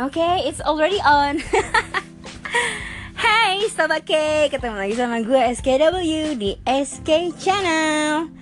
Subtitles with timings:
[0.00, 1.40] okay, it's already on.
[3.24, 4.12] Hai Sobat K,
[4.48, 8.32] ketemu lagi sama gue SKW di SK Channel.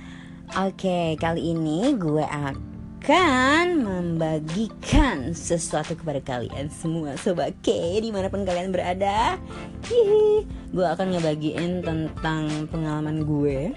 [0.62, 8.46] Oke, kali ini gue akan membagikan sesuatu kepada kalian semua Sobat K di mana pun
[8.46, 9.42] kalian berada.
[9.90, 10.46] Hihi.
[10.70, 13.74] Gue akan ngebagiin tentang pengalaman gue.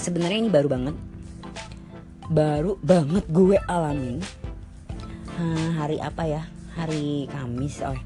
[0.00, 0.96] Sebenarnya ini baru banget.
[2.32, 4.20] Baru banget gue alamin
[5.38, 5.46] ha,
[5.86, 6.42] Hari apa ya?
[6.74, 7.96] Hari Kamis Oh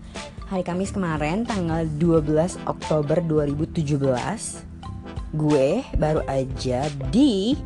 [0.52, 4.68] hari Kamis kemarin tanggal 12 Oktober 2017
[5.32, 7.56] gue baru aja di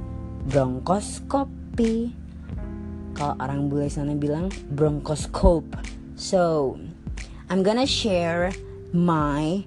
[0.47, 2.15] bronkoskopi
[3.19, 5.67] kalau orang bule sana bilang bronkoskop
[6.15, 6.79] so
[7.51, 8.55] I'm gonna share
[8.95, 9.67] my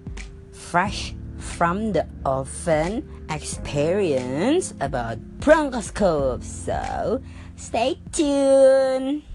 [0.56, 7.20] fresh from the oven experience about bronchoscope so
[7.60, 9.28] stay tuned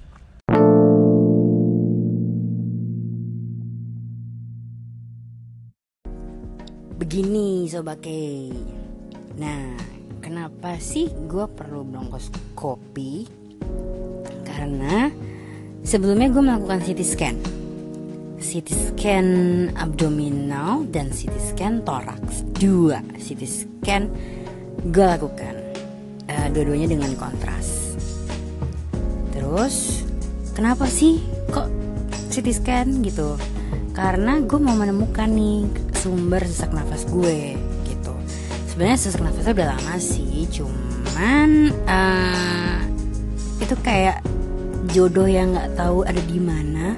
[7.14, 8.10] Begini Sobat K.
[9.38, 9.78] Nah
[10.18, 13.30] kenapa sih gue perlu bronkoskopi
[14.42, 15.06] Karena
[15.86, 17.36] sebelumnya gue melakukan CT scan.
[18.42, 19.26] CT scan
[19.78, 24.10] abdominal dan CT scan toraks Dua CT scan
[24.82, 25.54] gue lakukan.
[26.26, 27.94] Uh, Dua-duanya dengan kontras.
[29.30, 30.02] Terus
[30.58, 31.22] kenapa sih
[31.54, 31.70] kok
[32.34, 33.38] CT scan gitu?
[33.94, 37.56] Karena gue mau menemukan nih sumber sesak nafas gue
[37.88, 38.12] gitu.
[38.68, 42.84] Sebenarnya sesak nafasnya udah lama sih cuman uh,
[43.64, 44.20] itu kayak
[44.92, 46.92] jodoh yang nggak tahu ada di mana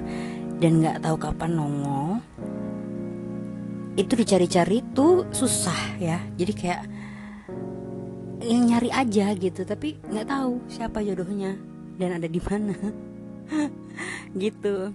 [0.59, 2.19] dan nggak tahu kapan nongol
[3.95, 6.19] itu dicari-cari tuh susah ya.
[6.35, 6.83] Jadi kayak
[8.43, 11.55] nyari aja gitu tapi nggak tahu siapa jodohnya
[11.95, 12.75] dan ada di mana.
[14.37, 14.91] Gitu.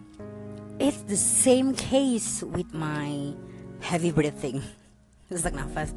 [0.78, 3.34] It's the same case with my
[3.82, 4.62] heavy breathing.
[5.28, 5.92] Sesak nafas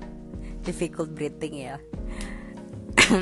[0.65, 1.77] difficult breathing ya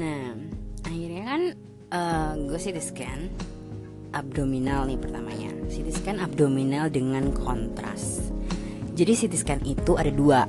[0.00, 0.36] nah
[0.84, 1.42] akhirnya kan
[1.88, 3.20] uh, gue CT scan
[4.12, 5.48] abdominal nih pertamanya.
[5.72, 8.20] CT scan abdominal dengan kontras.
[8.92, 10.44] Jadi CT scan itu ada dua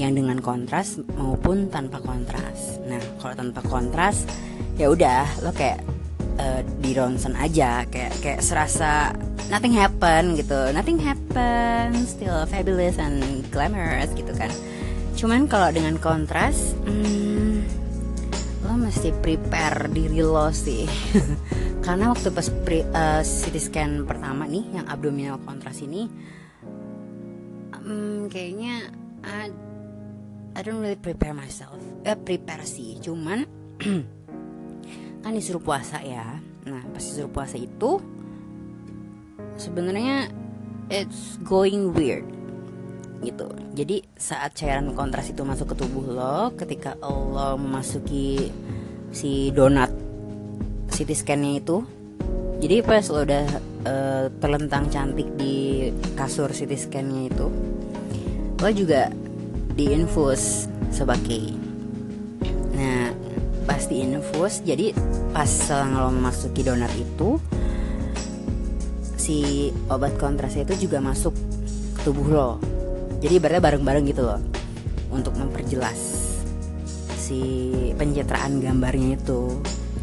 [0.00, 2.80] yang dengan kontras maupun tanpa kontras.
[2.88, 4.24] Nah kalau tanpa kontras
[4.80, 5.84] ya udah lo kayak
[6.38, 7.84] uh, di ronsen aja.
[7.90, 9.12] Kayak kayak serasa
[9.52, 10.70] nothing happen gitu.
[10.72, 14.50] Nothing happen still fabulous and glamorous gitu kan.
[15.18, 17.66] Cuman kalau dengan kontras hmm,
[18.64, 20.86] lo mesti prepare diri lo sih.
[21.84, 26.04] Karena waktu pas pre, uh, CT scan pertama nih yang abdominal kontras ini
[27.88, 28.92] um, kayaknya
[29.24, 29.50] I,
[30.54, 31.80] I don't really prepare myself.
[32.04, 33.00] Eh prepare sih.
[33.00, 33.48] Cuman
[35.28, 36.40] kan disuruh puasa ya.
[36.64, 38.00] Nah pas disuruh puasa itu
[39.60, 40.32] sebenarnya
[40.88, 42.24] it's going weird
[43.20, 43.52] gitu.
[43.76, 48.48] Jadi saat cairan kontras itu masuk ke tubuh lo ketika lo memasuki
[49.12, 49.92] si donat
[50.88, 51.84] CT scan-nya itu
[52.58, 53.46] jadi pas lo udah
[53.86, 57.46] uh, terlentang cantik di kasur CT scan-nya itu
[58.58, 59.12] lo juga
[59.78, 61.57] diinfus sebagai
[63.88, 64.92] pas diinfus jadi
[65.32, 65.48] pas
[65.96, 67.40] lo memasuki donat itu
[69.16, 71.32] si obat kontrasnya itu juga masuk
[71.96, 72.50] ke tubuh lo.
[73.24, 74.44] Jadi ibaratnya bareng-bareng gitu loh
[75.08, 75.96] untuk memperjelas
[77.16, 77.40] si
[77.96, 79.56] pencitraan gambarnya itu.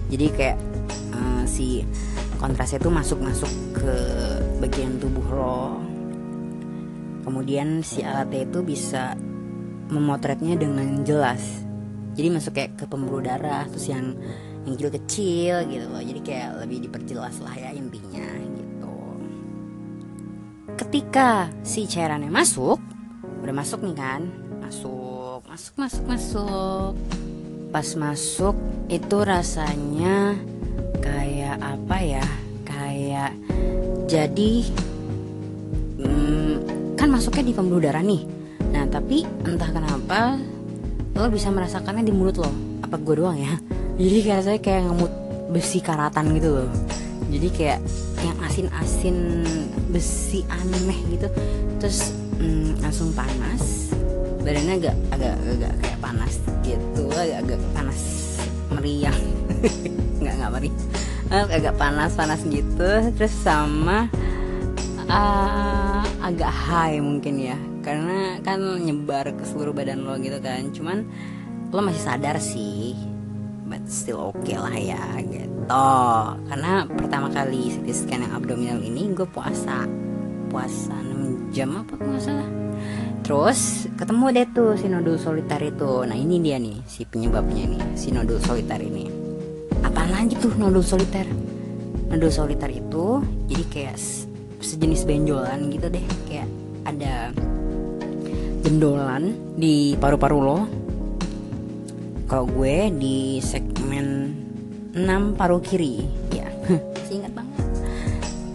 [0.09, 0.57] Jadi kayak
[1.13, 1.85] uh, si
[2.41, 3.95] kontrasnya itu masuk-masuk ke
[4.65, 5.77] bagian tubuh lo.
[7.21, 9.13] Kemudian si alatnya itu bisa
[9.93, 11.64] memotretnya dengan jelas
[12.15, 14.15] jadi masuk kayak ke pembuluh darah terus yang
[14.65, 16.01] yang kecil-kecil gitu loh.
[16.01, 18.55] Jadi kayak lebih diperjelas lah ya intinya
[20.75, 22.79] ketika si cairannya masuk
[23.43, 24.21] udah masuk nih kan?
[24.59, 26.91] Masuk masuk masuk masuk.
[27.71, 28.55] Pas masuk
[28.87, 30.35] itu rasanya
[31.03, 32.27] kayak apa ya?
[32.63, 33.31] Kayak
[34.07, 34.53] jadi
[35.99, 36.53] hmm,
[36.99, 38.23] kan masuknya di pembuluh darah nih.
[38.71, 40.39] Nah tapi entah kenapa
[41.15, 42.51] lo bisa merasakannya di mulut lo
[42.83, 43.55] apa gue doang ya?
[44.03, 45.13] Jadi kayak saya kayak ngemut
[45.47, 46.69] besi karatan gitu loh.
[47.31, 47.79] Jadi kayak
[48.19, 49.17] yang asin-asin
[49.95, 51.27] besi aneh gitu.
[51.79, 52.11] Terus
[52.43, 53.95] mm, langsung panas
[54.45, 58.01] badannya agak agak agak kayak panas gitu agak agak panas
[58.69, 59.21] meriang
[60.21, 60.85] nggak nggak meriang
[61.49, 62.91] agak panas panas gitu.
[63.15, 64.11] Terus sama
[65.07, 70.73] uh, agak high mungkin ya karena kan nyebar ke seluruh badan lo gitu kan.
[70.73, 71.05] Cuman
[71.69, 72.97] lo masih sadar sih
[73.69, 75.85] but still oke okay lah ya gitu.
[76.49, 79.85] Karena pertama kali CT scan yang abdominal ini gue puasa.
[80.49, 82.49] Puasa 6 jam apa nggak salah.
[83.25, 86.05] Terus ketemu deh tuh si nodul solitar itu.
[86.05, 89.09] Nah ini dia nih si penyebabnya nih si nodul solitar ini.
[89.81, 91.25] Apa lagi tuh nodul solitar
[92.05, 93.97] nodul solitar itu jadi kayak
[94.61, 96.05] sejenis benjolan gitu deh.
[96.29, 96.47] Kayak
[96.85, 97.33] ada
[98.65, 100.59] jendolan di paru-paru lo.
[102.25, 104.33] Kalau gue di segmen
[104.97, 106.01] 6 paru kiri
[106.33, 106.49] ya.
[107.07, 107.61] Singkat banget.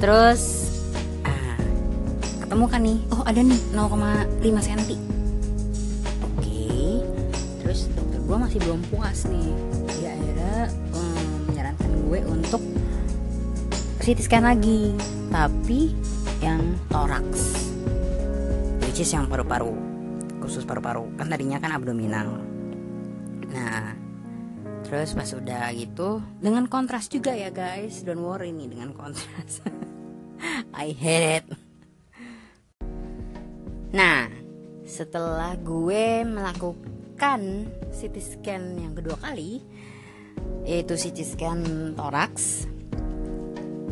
[0.02, 0.42] Terus
[1.22, 1.62] ah,
[2.42, 2.98] ketemu kan nih?
[3.14, 4.82] Oh ada nih 0,5 cm.
[6.26, 6.58] Oke.
[7.62, 9.50] Terus dokter gue masih belum puas nih.
[9.94, 10.58] Dia akhirnya
[10.90, 12.62] um, menyarankan gue untuk
[14.02, 14.90] CT scan lagi.
[15.30, 15.94] Tapi
[16.42, 17.70] yang toraks
[18.82, 19.89] which is yang paru-paru
[20.50, 21.14] khusus paru-paru.
[21.14, 22.42] Kan tadinya kan abdominal.
[23.54, 23.94] Nah
[24.82, 28.02] terus pas udah gitu dengan kontras juga ya guys.
[28.02, 29.62] Don't worry nih dengan kontras.
[30.82, 31.46] I hate it.
[33.94, 34.26] Nah
[34.82, 39.62] setelah gue melakukan CT scan yang kedua kali
[40.66, 41.60] yaitu CT scan
[41.94, 42.66] toraks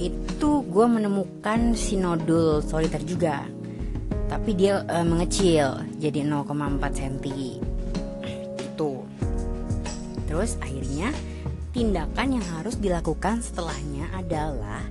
[0.02, 3.46] itu gue menemukan sinodul soliter juga
[4.28, 7.16] tapi dia uh, mengecil jadi 0,4 cm.
[8.60, 9.02] Itu
[10.28, 11.08] terus akhirnya
[11.72, 14.84] tindakan yang harus dilakukan setelahnya adalah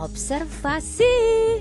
[0.00, 1.60] observasi.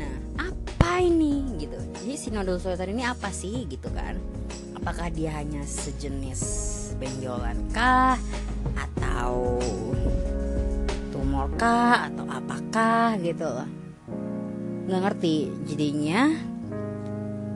[0.00, 1.44] Nah apa ini?
[1.60, 1.76] Gitu.
[1.76, 3.68] Jadi sinodul soliter ini apa sih?
[3.68, 4.16] Gitu kan.
[4.72, 6.40] Apakah dia hanya sejenis
[6.96, 8.16] benjolan kah?
[8.72, 9.60] Atau
[11.12, 12.08] tumor kah?
[12.08, 13.20] Atau apakah?
[13.20, 13.85] Gitu loh
[14.86, 15.36] nggak ngerti.
[15.66, 16.30] Jadinya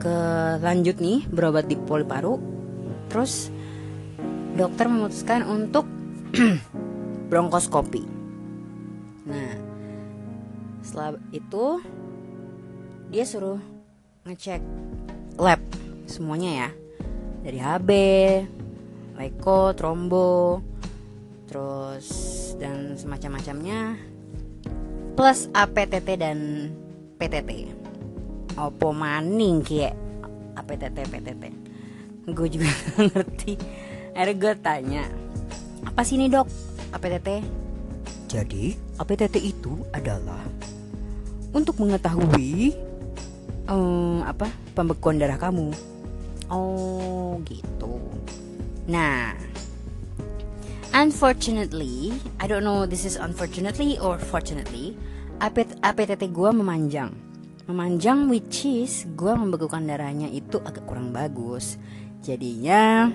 [0.01, 0.17] ke
[0.59, 2.35] lanjut nih berobat di poli paru
[3.07, 3.53] terus
[4.57, 5.85] dokter memutuskan untuk
[7.29, 8.03] bronkoskopi.
[9.27, 9.51] Nah
[10.81, 11.79] setelah itu
[13.11, 13.59] dia suruh
[14.27, 14.61] ngecek
[15.39, 15.61] lab
[16.07, 16.69] semuanya ya.
[17.41, 17.89] Dari HB,
[19.17, 20.61] Leko, Trombo,
[21.49, 22.07] terus
[22.61, 23.97] dan semacam-macamnya
[25.17, 26.37] plus APTT dan
[27.21, 27.69] PTT
[28.57, 29.93] opo maning kie
[30.57, 31.43] APTT PTT
[32.31, 32.69] gue juga
[33.13, 33.53] ngerti.
[34.17, 35.03] Akhirnya gue tanya
[35.85, 36.49] apa sih ini dok?
[36.91, 37.29] APTT
[38.25, 40.41] jadi APTT itu adalah
[41.53, 42.73] untuk mengetahui
[43.67, 45.69] um, apa pembekuan darah kamu.
[46.49, 47.99] Oh gitu.
[48.89, 49.35] Nah
[50.91, 52.11] Unfortunately,
[52.43, 54.91] I don't know this is unfortunately or fortunately,
[55.41, 57.09] APTT gue memanjang.
[57.65, 61.81] Memanjang which is gue membekukan darahnya itu agak kurang bagus.
[62.21, 63.09] Jadinya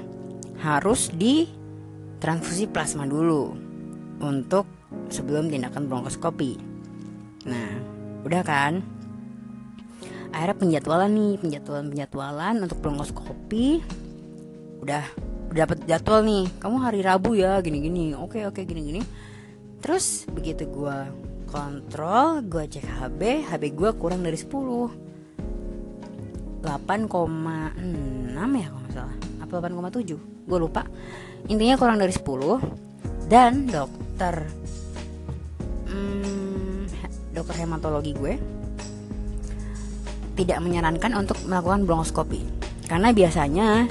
[0.59, 1.47] harus di
[2.19, 3.55] transfusi plasma dulu
[4.19, 4.67] untuk
[5.07, 6.59] sebelum tindakan bronkoskopi.
[7.47, 7.71] Nah,
[8.27, 8.83] udah kan?
[10.35, 13.87] Akhirnya penjadwalan nih, penjadwalan-penjadwalan untuk bronkoskopi
[14.83, 15.05] udah
[15.51, 19.03] dapat jadwal nih kamu hari Rabu ya gini gini oke oke gini gini
[19.81, 20.97] terus begitu gue
[21.47, 25.07] kontrol gue cek HB HB gue kurang dari 10
[26.67, 26.67] 8,6
[28.35, 29.17] ya kalau nggak salah.
[29.39, 30.83] Apa 8,7 gue lupa.
[31.47, 34.51] Intinya kurang dari 10 dan dokter
[35.91, 36.87] hmm,
[37.35, 38.35] dokter hematologi gue
[40.39, 42.39] tidak menyarankan untuk melakukan bronkoskopi
[42.87, 43.91] karena biasanya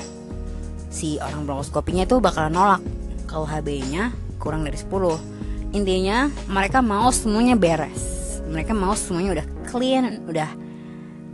[0.88, 2.82] si orang bronkoskopinya itu bakalan nolak
[3.28, 5.35] kalau HB-nya kurang dari 10
[5.76, 8.40] intinya mereka mau semuanya beres.
[8.48, 10.50] Mereka mau semuanya udah clean udah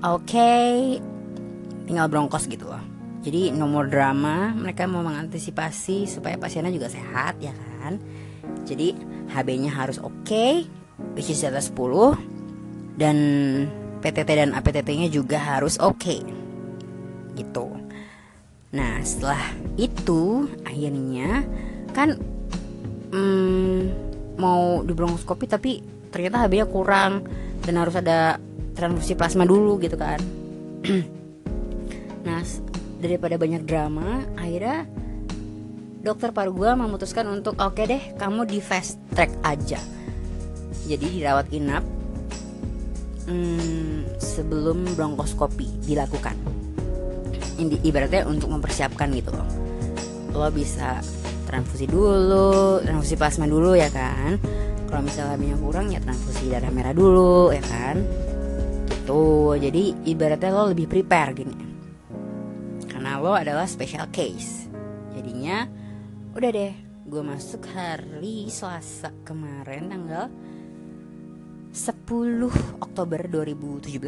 [0.01, 0.97] oke okay,
[1.85, 2.81] tinggal bronkos gitu loh.
[3.21, 4.49] Jadi nomor drama.
[4.57, 8.01] Mereka mau mengantisipasi supaya pasiennya juga sehat ya kan?
[8.65, 8.97] Jadi
[9.29, 10.65] HB-nya harus oke okay,
[11.13, 13.17] which is atas 10 dan
[14.01, 16.01] PTT dan APTT-nya juga harus oke.
[16.01, 16.21] Okay.
[17.31, 17.71] gitu.
[18.75, 19.39] Nah setelah
[19.79, 21.47] itu akhirnya
[21.95, 22.19] kan
[23.11, 24.10] hmm,
[24.41, 25.71] mau di bronkoskopi tapi
[26.09, 27.21] ternyata HB-nya kurang
[27.61, 28.41] dan harus ada
[28.73, 30.17] transfusi plasma dulu gitu kan.
[32.25, 32.41] nah
[32.97, 34.89] daripada banyak drama akhirnya
[36.01, 39.77] dokter paru gue memutuskan untuk oke okay deh kamu di fast track aja.
[40.89, 41.85] Jadi dirawat inap
[43.29, 46.61] hmm, sebelum bronkoskopi dilakukan
[47.61, 49.49] ibaratnya untuk mempersiapkan gitu loh
[50.31, 51.03] lo bisa
[51.51, 54.39] transfusi dulu transfusi plasma dulu ya kan.
[54.87, 57.99] Kalau misalnya minyak kurang ya transfusi darah merah dulu ya kan.
[58.87, 59.59] Gitu.
[59.59, 61.57] Jadi ibaratnya lo lebih prepare gini.
[62.87, 64.71] Karena lo adalah special case.
[65.11, 65.67] Jadinya
[66.31, 66.73] udah deh
[67.11, 70.31] gue masuk hari Selasa kemarin tanggal
[71.75, 73.99] 10 Oktober 2017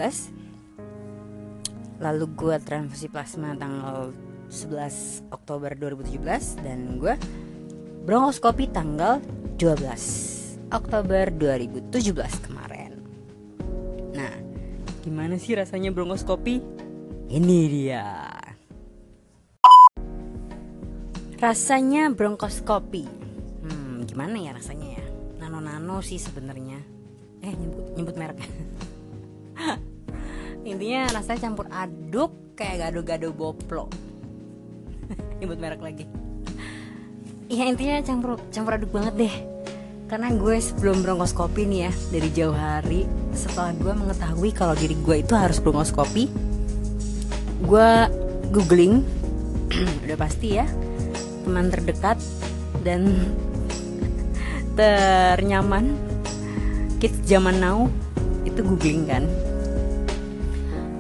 [2.00, 4.15] lalu gue transfusi plasma tanggal
[4.53, 7.17] 11 Oktober 2017 dan gue
[8.05, 9.17] bronkoskopi tanggal
[9.57, 13.01] 12 Oktober 2017 kemarin.
[14.13, 14.38] Nah
[15.01, 16.62] gimana sih rasanya bronkoskopi?
[17.33, 18.05] Ini dia.
[21.41, 23.03] Rasanya bronkoskopi.
[23.65, 25.05] Hmm gimana ya rasanya ya?
[25.41, 26.77] Nano-nano sih sebenarnya.
[27.41, 28.39] Eh nyebut nyebut merek.
[30.69, 33.89] Intinya rasanya campur aduk kayak gado-gado boplo
[35.39, 36.05] nyebut merek lagi.
[37.51, 39.36] Ya intinya campur campur aduk banget deh.
[40.07, 45.25] Karena gue sebelum bronkoskopi nih ya dari jauh hari setelah gue mengetahui kalau diri gue
[45.25, 46.29] itu harus bronkoskopi
[47.63, 47.89] gue
[48.53, 49.01] googling
[50.05, 50.67] udah pasti ya
[51.48, 52.22] teman terdekat
[52.86, 53.10] dan
[54.77, 55.98] ternyaman
[57.01, 57.89] kids zaman now
[58.43, 59.24] itu googling kan.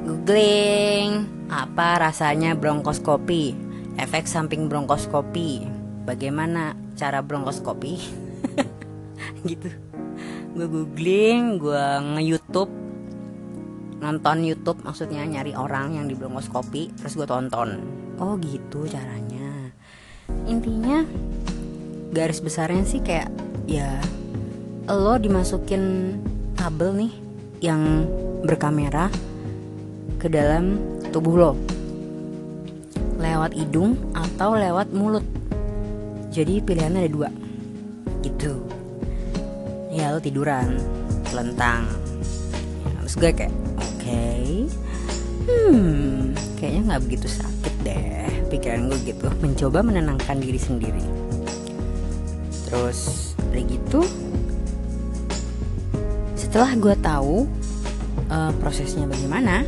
[0.03, 3.62] Googling apa rasanya bronkoskopi
[3.97, 5.65] efek samping bronkoskopi
[6.03, 7.93] bagaimana cara bronkoskopi
[9.49, 9.69] gitu.
[10.53, 12.71] Gue googling gue nge YouTube
[14.03, 17.79] nonton YouTube maksudnya nyari orang yang di bronkoskopi terus gue tonton.
[18.21, 19.73] Oh gitu caranya.
[20.45, 21.01] Intinya
[22.13, 23.31] garis besarnya sih kayak
[23.65, 23.97] ya
[24.85, 26.15] lo dimasukin
[26.59, 27.13] kabel nih
[27.63, 28.05] yang
[28.43, 29.07] berkamera
[30.19, 30.77] ke dalam
[31.09, 31.51] tubuh lo
[33.23, 35.23] lewat hidung atau lewat mulut.
[36.35, 37.29] Jadi pilihannya ada dua.
[38.19, 38.51] Gitu.
[39.93, 40.81] Ya lo tiduran
[41.29, 41.85] telentang
[42.81, 43.97] ya, terus gue kayak oke.
[44.01, 44.45] Okay.
[45.45, 49.29] hmm kayaknya nggak begitu sakit deh pikiran gue gitu.
[49.39, 51.05] Mencoba menenangkan diri sendiri.
[52.67, 54.01] Terus dari gitu
[56.33, 57.49] setelah gue tahu
[58.29, 59.61] uh, prosesnya bagaimana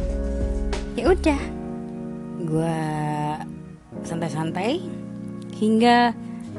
[0.97, 1.41] ya udah.
[2.45, 2.77] Gue
[4.05, 4.79] santai-santai
[5.57, 6.13] hingga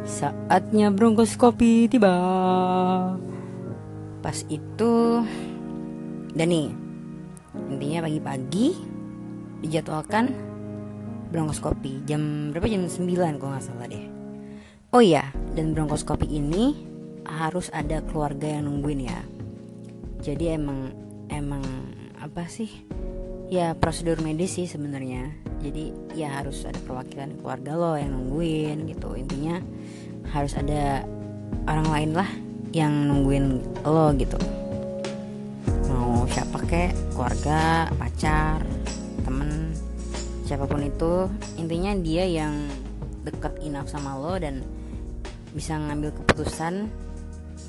[0.07, 2.15] saatnya bronkoskopi tiba.
[4.23, 5.23] Pas itu
[6.37, 6.69] dan nih
[7.73, 8.67] intinya pagi-pagi
[9.65, 10.31] dijadwalkan
[11.33, 12.69] bronkoskopi jam berapa?
[12.69, 14.07] Jam 9 kalau nggak salah deh.
[14.95, 16.77] Oh iya dan bronkoskopi ini
[17.27, 19.21] harus ada keluarga yang nungguin ya.
[20.23, 20.95] Jadi emang
[21.31, 21.63] emang
[22.23, 22.71] apa sih
[23.47, 25.31] ya prosedur medis sih sebenarnya.
[25.63, 29.15] Jadi ya harus ada perwakilan keluarga lo yang nungguin gitu.
[29.15, 29.63] Intinya
[30.31, 31.07] harus ada
[31.67, 32.29] orang lain lah
[32.75, 34.39] yang nungguin lo gitu.
[35.91, 38.63] Mau siapa kek keluarga pacar
[39.23, 39.75] temen
[40.47, 41.27] siapa pun itu
[41.59, 42.71] intinya dia yang
[43.27, 44.63] deket enough sama lo dan
[45.51, 46.87] bisa ngambil keputusan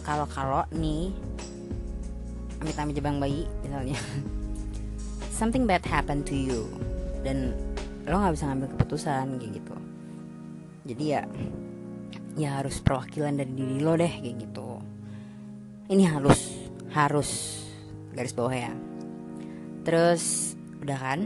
[0.05, 1.10] kalau kalau nih
[2.62, 3.98] amit-amit jebang bayi misalnya
[5.38, 6.65] something bad happen to you
[7.22, 7.53] dan
[8.10, 9.75] lo nggak bisa ngambil keputusan kayak gitu.
[10.89, 11.22] Jadi ya
[12.38, 14.82] ya harus perwakilan dari diri lo deh kayak gitu.
[15.94, 16.41] Ini harus
[16.91, 17.29] harus
[18.17, 18.74] garis bawah ya.
[19.86, 21.20] Terus udah kan?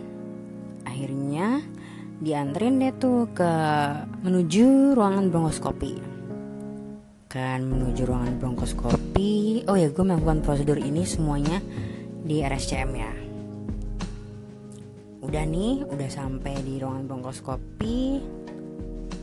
[0.83, 1.63] Akhirnya
[2.19, 3.53] dianterin deh tuh ke
[4.27, 6.11] menuju ruangan bronkoskopi
[7.31, 9.63] akan menuju ruangan bronkoskopi.
[9.71, 11.63] Oh ya, gue melakukan prosedur ini semuanya
[12.27, 13.20] di RSCM ya.
[15.31, 17.99] Udah nih, udah sampai di ruangan bronkoskopi.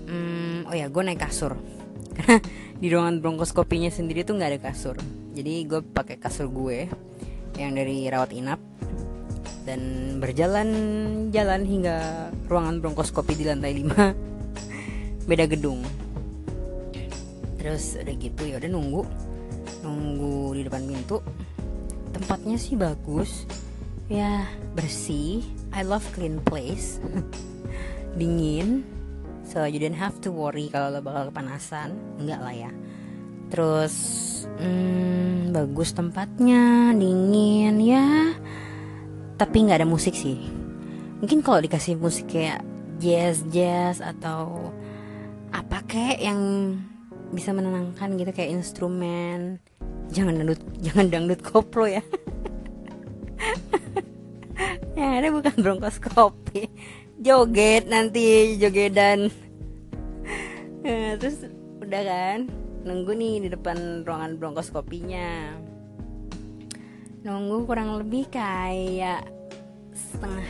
[0.08, 1.52] Hmm, oh ya, gue naik kasur.
[2.16, 2.40] Karena
[2.80, 4.96] di ruangan bronkoskopinya sendiri tuh nggak ada kasur.
[5.36, 6.88] Jadi gue pakai kasur gue
[7.60, 8.56] yang dari rawat inap
[9.68, 10.68] dan berjalan
[11.28, 11.96] jalan hingga
[12.48, 13.92] ruangan bronkoskopi di lantai 5
[15.28, 15.84] beda gedung
[17.60, 19.04] terus udah gitu ya udah nunggu
[19.84, 21.20] nunggu di depan pintu
[22.16, 23.44] tempatnya sih bagus
[24.08, 27.00] ya bersih I love clean place.
[28.18, 28.84] Dingin.
[29.48, 31.96] So you don't have to worry kalau lo bakal kepanasan.
[32.20, 32.72] Enggak lah ya.
[33.48, 33.94] Terus
[34.60, 38.36] hmm, bagus tempatnya dingin ya.
[39.40, 40.36] Tapi nggak ada musik sih.
[41.24, 42.60] Mungkin kalau dikasih musik kayak
[43.00, 44.68] jazz jazz atau
[45.48, 46.40] apa kayak yang
[47.32, 49.64] bisa menenangkan gitu kayak instrumen.
[50.12, 52.04] Jangan dangdut jangan dangdut koplo ya
[55.00, 56.66] ya ada bukan bronkoskopi
[57.22, 59.30] joget nanti jogedan.
[60.82, 61.46] Nah, terus
[61.78, 62.50] udah kan
[62.82, 65.54] nunggu nih di depan ruangan bronkoskopinya
[67.22, 69.22] nunggu kurang lebih kayak
[69.94, 70.48] setengah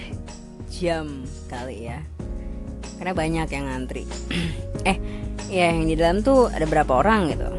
[0.72, 1.06] jam
[1.52, 2.00] kali ya.
[2.96, 4.04] Karena banyak yang ngantri.
[4.88, 4.96] Eh
[5.52, 7.50] ya yang di dalam tuh ada berapa orang gitu.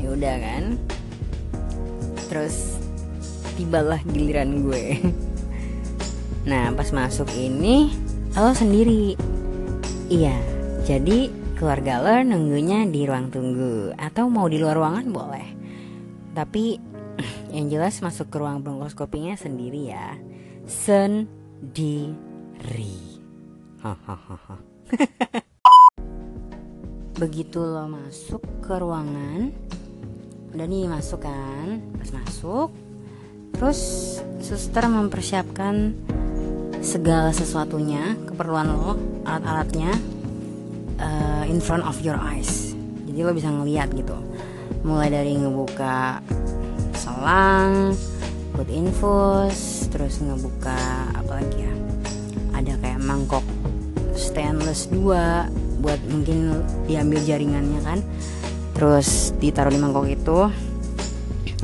[0.00, 0.64] Ya udah kan.
[2.32, 2.80] Terus
[3.56, 5.00] tibalah giliran gue
[6.46, 7.90] nah pas masuk ini
[8.38, 9.18] lo sendiri.
[10.06, 10.38] Iya
[10.86, 13.90] jadi keluarga lo nunggunya di ruang tunggu.
[13.98, 15.48] Atau mau di luar ruangan boleh.
[16.30, 16.78] Tapi
[17.56, 20.14] yang jelas masuk ke ruang bronkoskopinya sendiri ya.
[20.70, 21.26] Sendiri.
[23.82, 24.62] Hahaha.
[27.22, 29.50] Begitu lo masuk ke ruangan
[30.54, 31.82] udah nih masuk kan?
[31.98, 32.70] Pas masuk
[33.56, 33.80] terus
[34.38, 35.96] suster mempersiapkan
[36.86, 38.94] segala sesuatunya keperluan lo
[39.26, 39.90] alat-alatnya
[41.02, 42.78] uh, in front of your eyes.
[43.10, 44.14] Jadi lo bisa ngeliat gitu.
[44.86, 46.22] Mulai dari ngebuka
[46.94, 47.98] selang
[48.54, 50.78] buat infus terus ngebuka
[51.18, 51.74] apa lagi ya?
[52.54, 53.42] Ada kayak mangkok
[54.14, 57.98] stainless 2 buat mungkin diambil jaringannya kan.
[58.78, 60.38] Terus ditaruh di mangkok itu.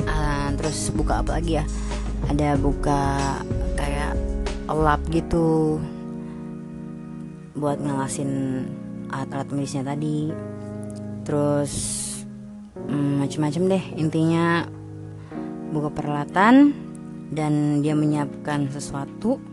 [0.03, 1.65] Uh, terus buka apa lagi ya?
[2.27, 3.39] Ada buka
[4.63, 5.75] kayak lap gitu
[7.59, 8.63] buat ngelasin
[9.11, 10.31] alat-alat medisnya tadi.
[11.27, 11.73] Terus
[12.87, 13.83] hmm, macem-macem deh.
[13.99, 14.63] Intinya
[15.75, 16.71] buka peralatan
[17.35, 19.43] dan dia menyiapkan sesuatu.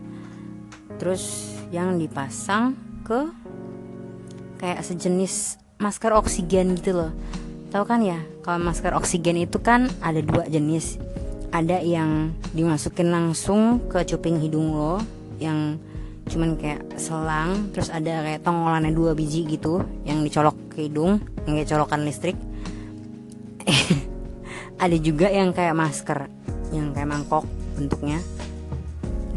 [0.95, 3.27] Terus yang dipasang ke
[4.63, 7.11] kayak sejenis masker oksigen gitu loh.
[7.67, 11.10] Tahu kan ya kalau masker oksigen itu kan ada dua jenis
[11.51, 15.03] ada yang dimasukin langsung ke cuping hidung lo
[15.37, 15.75] yang
[16.31, 21.59] cuman kayak selang terus ada kayak tongolannya dua biji gitu yang dicolok ke hidung yang
[21.59, 22.37] kayak colokan listrik.
[24.81, 26.25] Ada juga yang kayak masker
[26.73, 27.45] yang kayak mangkok
[27.77, 28.17] bentuknya.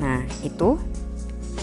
[0.00, 0.78] Nah itu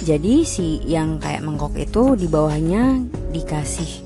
[0.02, 3.02] jadi si yang kayak mangkok itu di bawahnya
[3.34, 4.06] dikasih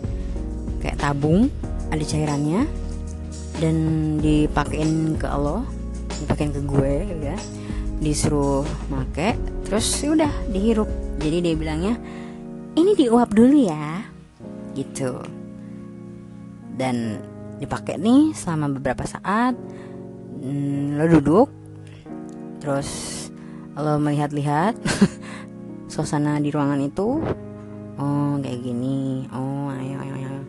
[0.83, 1.49] kayak tabung
[1.89, 2.67] ada cairannya
[3.63, 3.75] dan
[4.19, 5.63] dipakein ke lo
[6.23, 7.37] dipakein ke gue ya.
[7.99, 10.89] Disuruh make terus ya udah dihirup.
[11.19, 11.95] Jadi dia bilangnya
[12.75, 14.03] ini diuap dulu ya.
[14.75, 15.11] Gitu.
[16.75, 17.19] Dan
[17.59, 19.55] dipakai nih selama beberapa saat
[20.43, 21.47] hmm, lo duduk
[22.59, 22.89] terus
[23.75, 24.75] lo melihat-lihat
[25.91, 27.23] suasana di ruangan itu.
[27.95, 29.23] Oh kayak gini.
[29.31, 30.43] Oh ayo ayo ayo.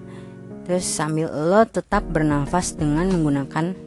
[0.67, 3.86] Terus sambil lo tetap bernafas dengan menggunakan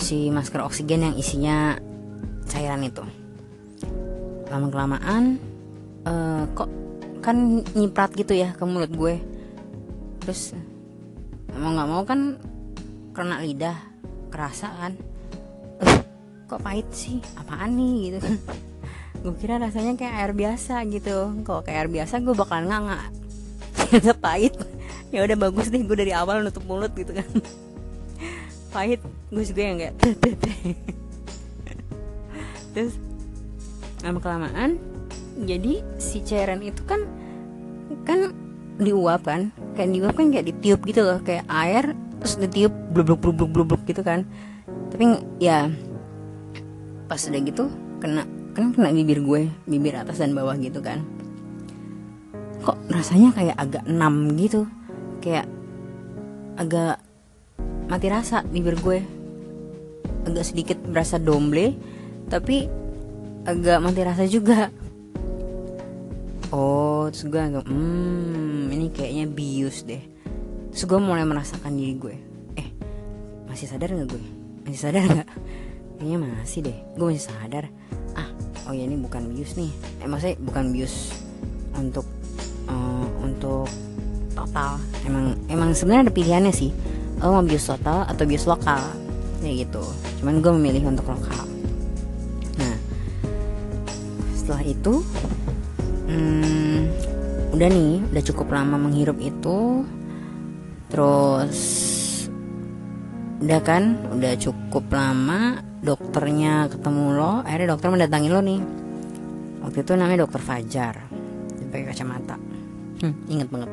[0.00, 1.76] si masker oksigen yang isinya
[2.48, 3.04] cairan itu.
[4.48, 5.38] Lama kelamaan
[6.08, 6.66] uh, kok
[7.20, 9.20] kan nyiprat gitu ya ke mulut gue.
[10.24, 10.56] Terus
[11.54, 12.40] mau nggak mau kan
[13.12, 13.76] kena lidah
[14.32, 14.92] kerasa kan.
[15.84, 16.00] Uh,
[16.48, 17.20] kok pahit sih?
[17.36, 18.20] Apaan nih gitu.
[19.20, 21.44] Gue kira rasanya kayak air biasa gitu.
[21.44, 23.04] Kalau kayak air biasa gue bakal nggak
[23.76, 24.56] ternyata pahit.
[25.12, 27.28] Ya udah bagus nih gue dari awal nutup mulut gitu kan
[28.70, 29.00] pahit
[29.34, 29.94] gue juga yang kayak
[32.74, 32.94] terus
[34.06, 34.78] lama kelamaan
[35.40, 37.04] jadi si cairan itu kan
[38.04, 38.32] kan
[38.80, 39.52] diuap kan?
[39.76, 43.82] Kayak diuap kan kayak ditiup gitu loh kayak air terus ditiup blub blub blub blub
[43.84, 44.24] gitu kan.
[44.90, 45.04] Tapi
[45.40, 45.68] ya
[47.06, 47.64] pas udah gitu
[48.00, 48.24] kena
[48.56, 51.04] kan kena bibir gue bibir atas dan bawah gitu kan.
[52.60, 54.68] Kok rasanya kayak agak enam gitu
[55.24, 55.48] kayak
[56.60, 57.00] agak
[57.90, 59.02] mati rasa bibir gue.
[60.30, 61.74] Agak sedikit berasa domble
[62.30, 62.70] tapi
[63.42, 64.70] agak mati rasa juga.
[66.54, 70.00] Oh terus gue agak hmm ini kayaknya bius deh.
[70.70, 72.14] Terus gue mulai merasakan diri gue.
[72.54, 72.68] Eh
[73.50, 74.24] masih sadar nggak gue?
[74.70, 75.28] Masih sadar nggak?
[75.98, 76.78] Kayaknya masih deh.
[76.94, 77.66] Gue masih sadar.
[78.68, 79.66] Oh ya ini bukan bius nih.
[79.98, 81.10] Eh maksudnya bukan bius
[81.74, 82.06] untuk
[82.70, 83.66] uh, untuk
[84.30, 84.78] total.
[85.02, 86.70] Emang emang sebenarnya ada pilihannya sih
[87.20, 88.80] lo mau bius total atau bius lokal?
[89.44, 89.84] Kayak gitu.
[90.20, 91.44] Cuman gue memilih untuk lokal.
[92.56, 92.76] Nah
[94.32, 95.04] setelah itu
[96.08, 96.80] hmm,
[97.52, 99.84] udah nih udah cukup lama menghirup itu.
[100.88, 101.60] Terus
[103.40, 107.32] udah kan udah cukup lama dokternya ketemu lo.
[107.44, 108.60] Akhirnya dokter mendatangi lo nih.
[109.60, 110.94] Waktu itu namanya dokter Fajar.
[111.52, 112.36] Dia pakai kacamata.
[113.04, 113.68] Hmm, inget banget.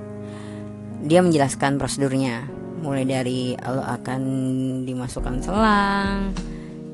[1.08, 4.22] Dia menjelaskan prosedurnya mulai dari lo akan
[4.86, 6.34] dimasukkan selang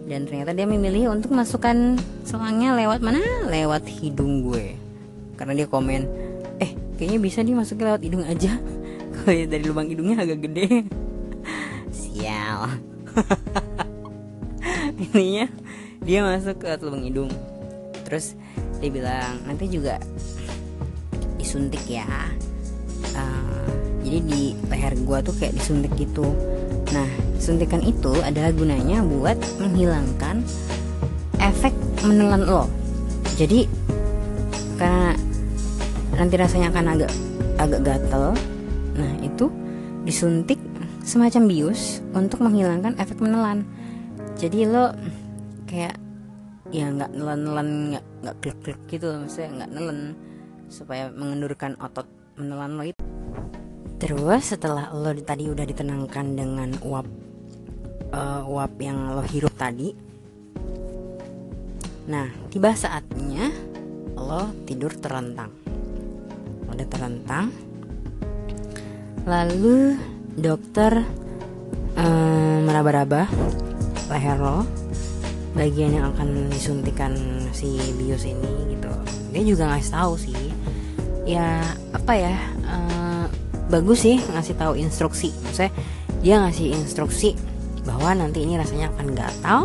[0.04, 1.96] dan ternyata dia memilih untuk masukkan
[2.28, 3.24] selangnya lewat mana?
[3.48, 4.76] Lewat hidung gue.
[5.40, 6.02] Karena dia komen
[6.60, 8.60] eh kayaknya bisa dimasukin lewat hidung aja.
[9.16, 10.84] Kalau dari lubang hidungnya agak gede.
[11.98, 12.78] Sial.
[15.16, 15.48] Ininya
[16.04, 17.32] dia masuk ke lubang hidung.
[18.04, 18.36] Terus
[18.84, 20.04] dia bilang nanti juga
[21.40, 22.06] disuntik ya.
[23.16, 23.83] Uh,
[24.14, 26.38] jadi di leher gue tuh kayak disuntik gitu.
[26.94, 27.10] Nah
[27.42, 30.46] suntikan itu adalah gunanya buat menghilangkan
[31.42, 31.74] efek
[32.06, 32.70] menelan lo.
[33.42, 33.66] Jadi
[34.78, 35.18] karena
[36.14, 37.12] nanti rasanya akan agak
[37.58, 38.38] agak gatel
[38.94, 39.50] nah itu
[40.06, 40.62] disuntik
[41.02, 43.66] semacam bius untuk menghilangkan efek menelan.
[44.38, 44.94] Jadi lo
[45.66, 45.98] kayak
[46.70, 50.14] ya nggak nelen-nelen nggak nggak klik-klik gitu maksudnya nggak nelen
[50.70, 52.06] supaya mengendurkan otot
[52.38, 53.13] menelan lo itu
[54.04, 57.08] terus setelah lo tadi udah ditenangkan dengan uap
[58.12, 59.96] uh, uap yang lo hirup tadi
[62.12, 63.48] nah tiba saatnya
[64.20, 65.56] lo tidur terlentang
[66.68, 67.48] udah terlentang
[69.24, 69.96] lalu
[70.36, 71.08] dokter
[71.96, 73.32] um, meraba-raba
[74.12, 74.68] leher lo
[75.56, 77.16] bagian yang akan disuntikan
[77.54, 78.90] si bios ini gitu.
[79.30, 80.50] Dia juga ngasih tahu sih
[81.24, 81.64] ya
[81.96, 82.36] apa ya
[82.68, 82.93] uh,
[83.74, 85.34] bagus sih ngasih tahu instruksi.
[85.50, 85.74] Saya
[86.22, 87.34] dia ngasih instruksi
[87.84, 89.62] bahwa nanti ini rasanya akan gatal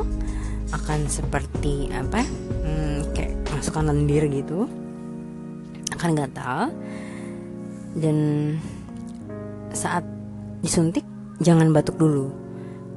[0.73, 2.25] akan seperti apa
[2.65, 4.65] hmm, kayak masukkan lendir gitu
[5.93, 6.73] akan gatal.
[7.93, 8.17] Dan
[9.77, 10.09] saat
[10.65, 11.05] disuntik
[11.45, 12.33] jangan batuk dulu.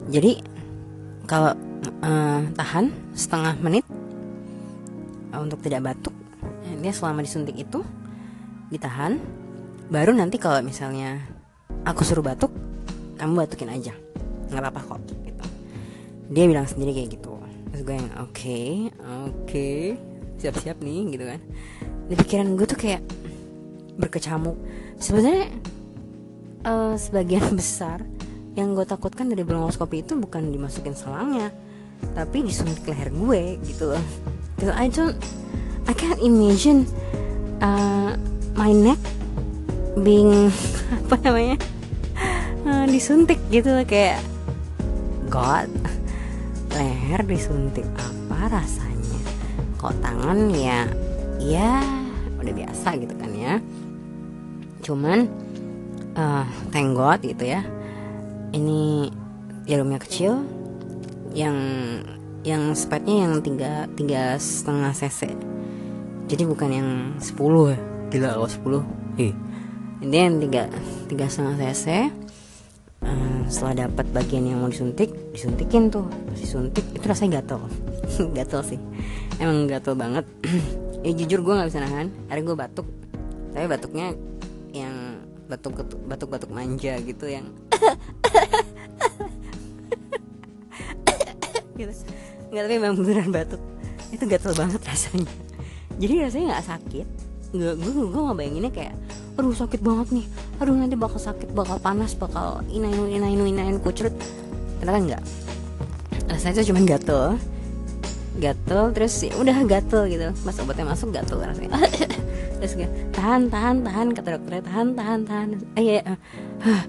[0.07, 0.39] Jadi
[1.27, 1.51] kalau
[1.99, 3.83] uh, tahan setengah menit
[5.35, 6.15] uh, untuk tidak batuk
[6.81, 7.85] dia selama disuntik itu
[8.73, 9.21] ditahan
[9.91, 11.19] baru nanti kalau misalnya
[11.83, 12.55] aku suruh batuk
[13.19, 13.91] kamu batukin aja.
[14.47, 15.45] Nggak apa-apa kok gitu.
[16.31, 17.35] Dia bilang sendiri kayak gitu.
[17.69, 18.87] Terus gue yang oke okay,
[19.27, 19.99] oke okay,
[20.39, 21.39] siap-siap nih gitu kan.
[22.07, 23.03] Di pikiran gue tuh kayak
[23.99, 24.55] berkecamuk
[24.95, 25.51] sebenarnya
[26.63, 27.99] uh, sebagian besar
[28.55, 31.51] yang gue takutkan dari bronkoskopi itu bukan dimasukin selangnya
[32.15, 34.03] tapi disuntik leher gue gitu loh.
[34.71, 35.19] I don't
[35.85, 36.87] I can't imagine
[37.59, 38.15] uh,
[38.55, 38.99] my neck
[39.99, 40.51] being
[41.07, 41.57] apa namanya?
[42.61, 44.21] Uh, disuntik gitu loh kayak
[45.27, 45.67] God
[46.71, 49.19] leher disuntik apa rasanya?
[49.81, 50.87] Kok tangan ya
[51.41, 51.81] ya
[52.39, 53.53] udah biasa gitu kan ya.
[54.85, 55.27] Cuman
[56.15, 57.65] uh, thank God gitu ya
[58.51, 59.11] ini
[59.65, 60.43] jarumnya kecil
[61.31, 61.57] yang
[62.41, 65.31] yang spetnya yang tiga tiga setengah cc.
[66.31, 67.79] Jadi bukan yang 10 ya?
[68.07, 68.49] Gila kalau
[68.87, 69.35] 10 Ih.
[70.01, 70.65] Ini yang tiga
[71.05, 72.09] tiga setengah cc.
[73.01, 76.05] Uh, setelah dapat bagian yang mau disuntik disuntikin tuh
[76.37, 77.65] disuntik itu rasanya gatel.
[78.37, 78.79] Gatel sih
[79.37, 80.25] emang gatel banget.
[81.01, 82.85] Ya jujur gue nggak bisa nahan akhirnya gue batuk.
[83.57, 84.13] Tapi batuknya
[84.69, 85.17] yang
[85.49, 87.49] batuk batuk batuk manja gitu yang
[91.81, 91.89] gitu.
[92.53, 93.57] Nggak tapi memang beneran batuk.
[94.13, 95.33] Itu gatel banget rasanya.
[95.97, 97.07] Jadi rasanya nggak sakit.
[97.49, 98.93] Nggak gue gue nggak bayanginnya kayak
[99.39, 100.25] aduh sakit banget nih.
[100.59, 104.13] Aduh nanti bakal sakit bakal panas bakal inainu inainu inainu kucrut.
[104.81, 105.23] Ternyata enggak?
[106.27, 107.23] Rasanya itu cuma gatel.
[108.39, 110.25] Gatel terus ya udah gatel gitu.
[110.43, 111.75] Pas obatnya masuk gatel rasanya.
[112.61, 114.63] Terus kayak tahan tahan tahan kata dokternya.
[114.63, 115.47] Tahan tahan tahan.
[115.75, 116.83] Eh ya uh,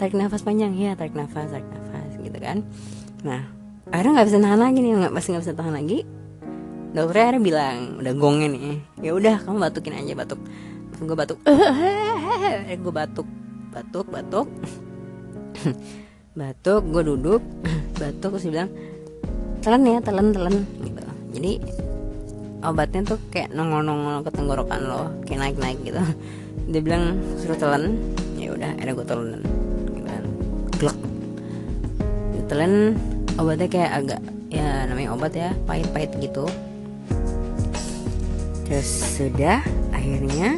[0.00, 0.72] tarik nafas panjang.
[0.74, 2.64] Ya tarik nafas tarik nafas gitu kan.
[3.22, 3.44] Nah
[3.92, 5.98] akhirnya nggak bisa tahan lagi nih nggak masih nggak bisa tahan lagi.
[6.96, 8.76] Dokternya akhirnya bilang udah gongnya nih.
[9.04, 10.40] Ya udah kamu batukin aja batuk
[11.06, 11.38] gue batuk.
[12.70, 13.28] Eh gue batuk.
[13.72, 14.48] Batuk batuk.
[16.38, 17.42] Batuk gue duduk.
[18.00, 18.70] Batuk terus bilang
[19.60, 20.54] telan ya telan telan.
[20.82, 21.02] Gitu.
[21.34, 21.52] Jadi
[22.64, 26.02] obatnya tuh kayak nongol-nongol ke tenggorokan lo kayak naik-naik gitu.
[26.72, 28.00] Dia bilang suruh telan.
[28.40, 30.22] Ya udah ada gue telan gitu kan
[32.48, 32.72] telan
[33.40, 34.20] obatnya kayak agak
[34.52, 36.46] ya namanya obat ya pahit-pahit gitu.
[38.64, 38.88] Terus
[39.18, 39.60] sudah
[39.92, 40.56] akhirnya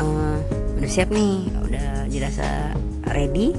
[0.00, 0.38] uh,
[0.78, 2.74] udah siap nih udah dirasa
[3.14, 3.54] ready.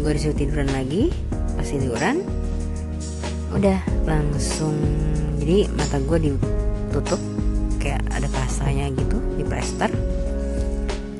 [0.00, 1.08] Gue disuruh tiduran lagi
[1.54, 2.20] pas tiduran
[3.54, 4.74] udah langsung
[5.38, 7.20] jadi mata gue ditutup
[7.78, 9.88] kayak ada pasanya gitu di plester.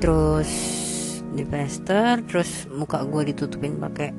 [0.03, 0.51] Terus
[1.35, 4.11] di plester terus muka gue ditutupin pakai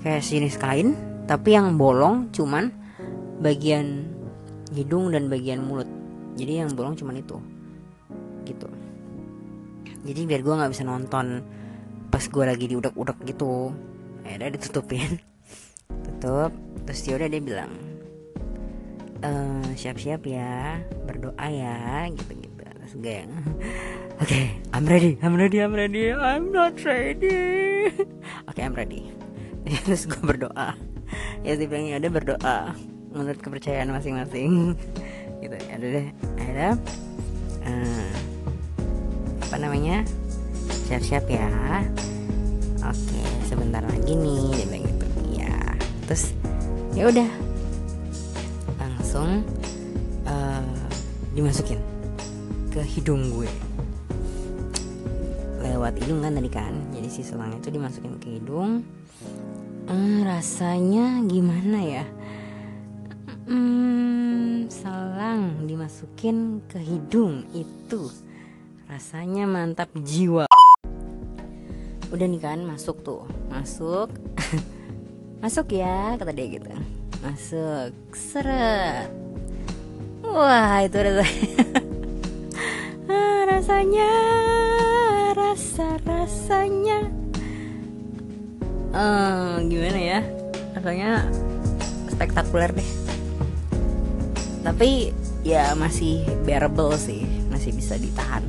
[0.00, 2.72] kayak sejenis kain tapi yang bolong cuman
[3.40, 4.08] bagian
[4.72, 5.88] hidung dan bagian mulut.
[6.34, 7.36] Jadi yang bolong cuman itu
[8.44, 8.68] gitu
[10.04, 11.42] jadi biar gue nggak bisa nonton
[12.12, 13.72] pas gue lagi diudak-udak gitu.
[14.22, 15.18] Akhirnya ditutupin.
[16.04, 16.52] Tutup.
[16.84, 17.72] Terus dia udah dia bilang
[19.24, 19.30] e,
[19.74, 23.32] siap-siap ya berdoa ya gitu gitu terus gue yang
[24.20, 27.88] oke okay, I'm ready I'm ready I'm ready I'm not ready.
[28.48, 29.12] Oke okay, I'm ready.
[29.84, 30.76] Terus gue berdoa.
[31.44, 32.58] Ya sih bilang ya udah berdoa
[33.12, 34.72] menurut kepercayaan masing-masing.
[35.40, 35.56] Gitu.
[35.68, 36.08] Ya deh
[36.40, 36.72] akhirnya
[37.64, 38.08] uh,
[39.54, 40.02] apa namanya
[40.90, 41.46] siap-siap ya.
[42.82, 45.54] Oke sebentar lagi nih dia bilang gitu ya.
[46.10, 46.34] Terus
[46.98, 47.30] ya udah.
[48.82, 49.46] Langsung
[50.26, 50.74] uh,
[51.38, 51.78] dimasukin
[52.74, 53.46] ke hidung gue.
[55.62, 56.74] Lewat hidung kan tadi kan?
[56.90, 58.82] Jadi si selangnya itu dimasukin ke hidung.
[59.86, 62.04] Hmm, rasanya gimana ya?
[63.46, 68.10] Hmm, selang dimasukin ke hidung itu
[68.94, 70.46] rasanya mantap jiwa.
[72.14, 73.26] Udah nih kan masuk tuh.
[73.50, 74.06] Masuk.
[75.42, 76.70] Masuk ya kata dia gitu.
[77.18, 77.90] Masuk.
[78.14, 79.10] Seret.
[80.22, 81.42] Wah itu rasanya
[83.10, 84.10] ah, rasanya
[85.34, 87.10] rasa rasanya.
[88.94, 90.20] Uh, gimana ya?
[90.78, 91.10] Rasanya
[92.14, 92.90] spektakuler deh.
[94.62, 95.10] Tapi
[95.42, 97.26] ya masih bearable sih.
[97.50, 98.46] Masih bisa ditahan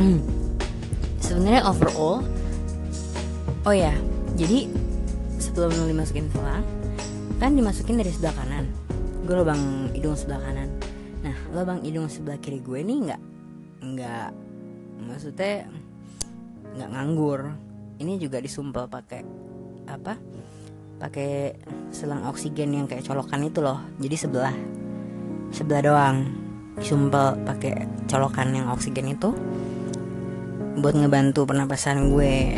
[0.00, 0.18] hmm.
[1.20, 2.24] sebenarnya overall
[3.68, 3.92] oh ya
[4.40, 4.72] jadi
[5.36, 6.64] sebelum lu dimasukin selang
[7.40, 8.68] kan dimasukin dari sebelah kanan.
[9.24, 10.68] Gue lubang hidung sebelah kanan.
[11.24, 13.20] Nah lubang hidung sebelah kiri gue nih nggak
[13.80, 14.28] nggak
[15.08, 15.64] maksudnya
[16.76, 17.56] nggak nganggur.
[17.96, 19.24] Ini juga disumpel pakai
[19.88, 20.20] apa?
[21.00, 21.56] Pakai
[21.88, 23.80] selang oksigen yang kayak colokan itu loh.
[23.96, 24.54] Jadi sebelah
[25.48, 26.16] sebelah doang.
[26.76, 29.32] Disumpel pakai colokan yang oksigen itu
[30.78, 32.54] buat ngebantu pernapasan gue.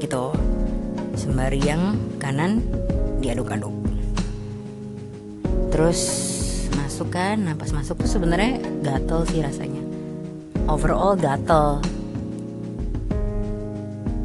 [0.00, 0.24] Gitu.
[1.16, 2.64] Sembari yang kanan
[3.20, 3.72] diaduk-aduk.
[5.72, 6.00] Terus
[6.72, 9.82] masuk kan nah pas masuk tuh sebenarnya gatel sih rasanya.
[10.70, 11.84] Overall gatel.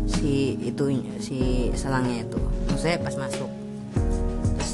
[0.07, 0.83] Si itu
[1.19, 2.39] si selangnya itu.
[2.71, 3.51] Maksudnya pas masuk.
[4.55, 4.73] Terus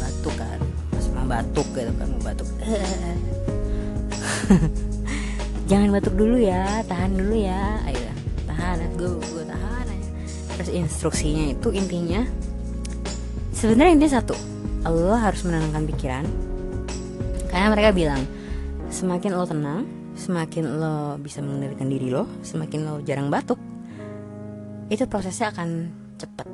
[0.00, 0.60] batuk kan
[0.92, 2.48] pas mau batuk gitu kan mau batuk
[5.72, 7.80] jangan batuk dulu ya tahan dulu ya.
[7.88, 8.12] Ayo
[8.44, 10.10] tahan gue gue tahan aja.
[10.60, 12.28] terus instruksinya itu intinya
[13.56, 14.36] sebenarnya ini satu
[14.84, 16.24] Allah harus menenangkan pikiran.
[17.48, 18.20] Karena mereka bilang
[18.92, 23.56] semakin lo tenang semakin lo bisa mengendalikan diri lo semakin lo jarang batuk
[24.92, 25.88] itu prosesnya akan
[26.20, 26.48] cepet.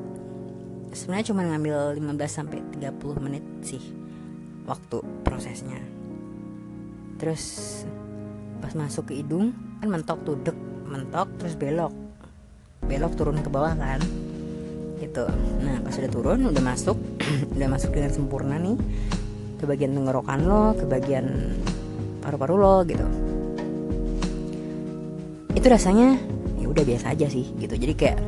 [0.94, 3.82] Sebenarnya cuma ngambil 15 sampai 30 menit sih
[4.62, 5.82] waktu prosesnya.
[7.18, 7.82] Terus
[8.58, 10.56] pas masuk ke hidung kan mentok tuh dek
[10.88, 11.94] mentok terus belok.
[12.86, 14.00] Belok turun ke bawah kan
[14.98, 15.24] gitu.
[15.62, 16.98] Nah pas udah turun udah masuk
[17.56, 18.76] udah masuk dengan sempurna nih.
[19.58, 21.54] Ke bagian tenggorokan lo ke bagian
[22.22, 23.06] paru-paru lo gitu.
[25.54, 26.18] Itu rasanya
[26.58, 27.74] ya udah biasa aja sih gitu.
[27.78, 28.18] Jadi kayak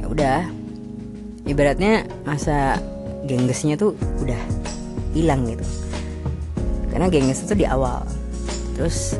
[0.00, 0.40] ya udah.
[1.44, 2.80] Ibaratnya masa
[3.28, 3.92] genggesnya tuh
[4.24, 4.40] udah
[5.12, 5.60] hilang gitu.
[6.88, 8.00] Karena gengges itu di awal
[8.74, 9.16] terus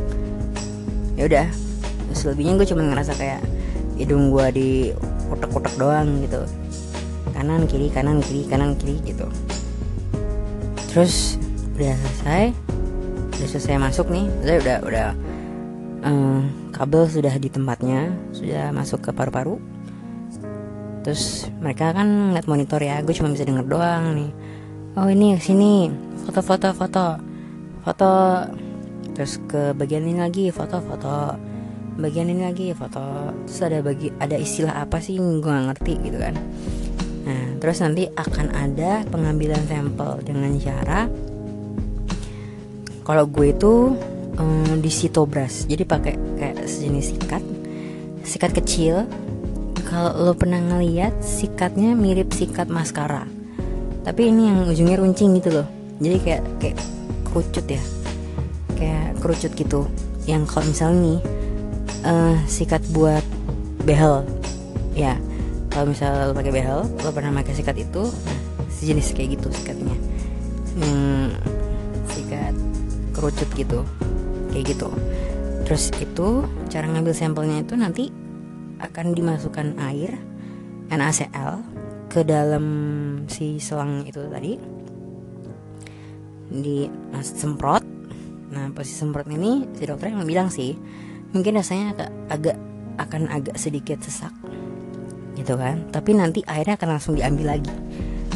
[1.14, 1.46] ya udah.
[2.14, 3.42] Selebihnya gue cuma ngerasa kayak
[3.98, 4.68] hidung gue di
[5.26, 6.46] kotak-kotak doang gitu.
[7.34, 9.26] Kanan kiri kanan kiri kanan kiri gitu.
[10.94, 11.34] Terus
[11.74, 12.44] udah selesai.
[13.34, 14.30] Udah selesai masuk nih.
[14.46, 15.08] Saya udah udah
[16.06, 18.14] um, kabel sudah di tempatnya.
[18.30, 19.58] Sudah masuk ke paru-paru.
[21.02, 23.02] Terus mereka kan ngeliat monitor ya.
[23.02, 24.30] Gue cuma bisa denger doang nih.
[24.94, 25.90] Oh ini sini.
[26.22, 27.18] Foto-foto foto.
[27.82, 28.10] Foto
[29.14, 31.54] terus ke bagian ini lagi foto-foto
[31.98, 33.30] bagian ini lagi foto.
[33.46, 36.34] Terus ada bagi ada istilah apa sih gue gak ngerti gitu kan.
[37.24, 41.08] Nah terus nanti akan ada pengambilan sampel dengan cara
[43.04, 43.72] kalau gue itu
[44.40, 45.68] um, di sitobras.
[45.68, 47.42] Jadi pakai kayak sejenis sikat.
[48.24, 49.04] Sikat kecil.
[49.84, 53.28] Kalau lo pernah ngeliat sikatnya mirip sikat maskara.
[54.02, 55.68] Tapi ini yang ujungnya runcing gitu loh.
[56.00, 56.76] Jadi kayak kayak
[57.28, 57.93] kerucut ya
[58.76, 59.86] kayak kerucut gitu.
[60.24, 61.20] Yang kalau misalnya nih
[62.04, 63.24] uh, sikat buat
[63.84, 64.24] behel.
[64.94, 65.18] Ya
[65.74, 68.38] kalau misalnya lo pakai behel lo pernah pakai sikat itu nah
[68.70, 69.96] sejenis kayak gitu sikatnya.
[70.78, 71.00] Yang
[72.10, 72.54] sikat
[73.14, 73.80] kerucut gitu
[74.54, 74.88] kayak gitu.
[75.64, 78.04] Terus itu cara ngambil sampelnya itu nanti
[78.82, 80.18] akan dimasukkan air
[80.92, 81.64] NaCl
[82.12, 82.66] ke dalam
[83.26, 84.60] si selang itu tadi.
[86.54, 86.86] Di
[87.24, 87.93] semprot
[88.52, 90.76] nah pas semprot ini si dokter yang bilang sih
[91.34, 92.56] mungkin rasanya agak, agak
[92.94, 94.30] akan agak sedikit sesak
[95.34, 95.82] gitu kan?
[95.90, 97.74] Tapi nanti airnya akan langsung diambil lagi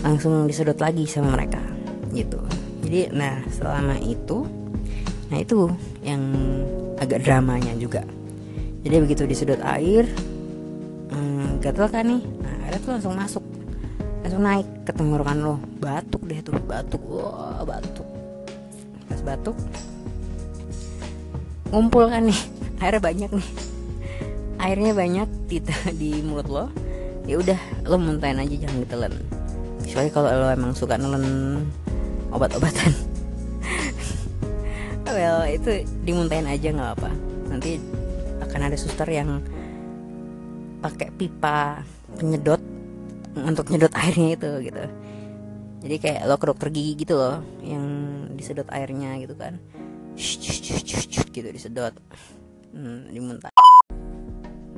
[0.02, 1.62] langsung disedot lagi sama mereka
[2.14, 2.38] gitu.
[2.86, 4.46] Jadi nah selama itu
[5.28, 5.68] nah itu
[6.02, 6.22] yang
[6.98, 8.02] agak dramanya juga.
[8.82, 10.06] Jadi begitu disedot air
[11.12, 12.22] hmm, gatel kan nih?
[12.22, 13.44] Nah airnya tuh langsung masuk
[14.22, 15.56] langsung naik ke tenggorokan lo.
[15.78, 18.06] Batuk deh tuh batuk wah batuk.
[19.06, 19.56] Pas batuk
[21.72, 22.40] ngumpul kan nih.
[22.82, 23.48] Airnya banyak nih.
[24.58, 25.58] Airnya banyak di
[26.00, 26.66] di mulut lo.
[27.28, 29.14] Ya udah lo muntahin aja jangan ditelan.
[29.84, 31.26] Kecuali kalau lo emang suka nelen
[32.32, 32.92] obat-obatan.
[35.08, 37.10] Well itu dimuntahin aja nggak apa
[37.48, 37.80] nanti
[38.44, 39.40] akan ada suster yang
[40.84, 41.80] pakai pipa
[42.20, 42.60] penyedot
[43.34, 44.84] untuk nyedot airnya itu gitu.
[45.78, 47.84] Jadi kayak lo ke dokter gigi gitu loh yang
[48.36, 49.58] disedot airnya gitu kan
[51.32, 51.94] gitu disedot.
[52.74, 53.54] Hmm, dimuntah.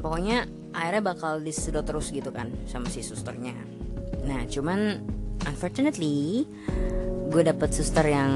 [0.01, 0.45] Pokoknya
[0.77, 3.57] airnya bakal disedot terus gitu kan sama si susternya.
[4.25, 5.01] Nah cuman
[5.49, 6.45] unfortunately
[7.31, 8.31] gue dapet suster yang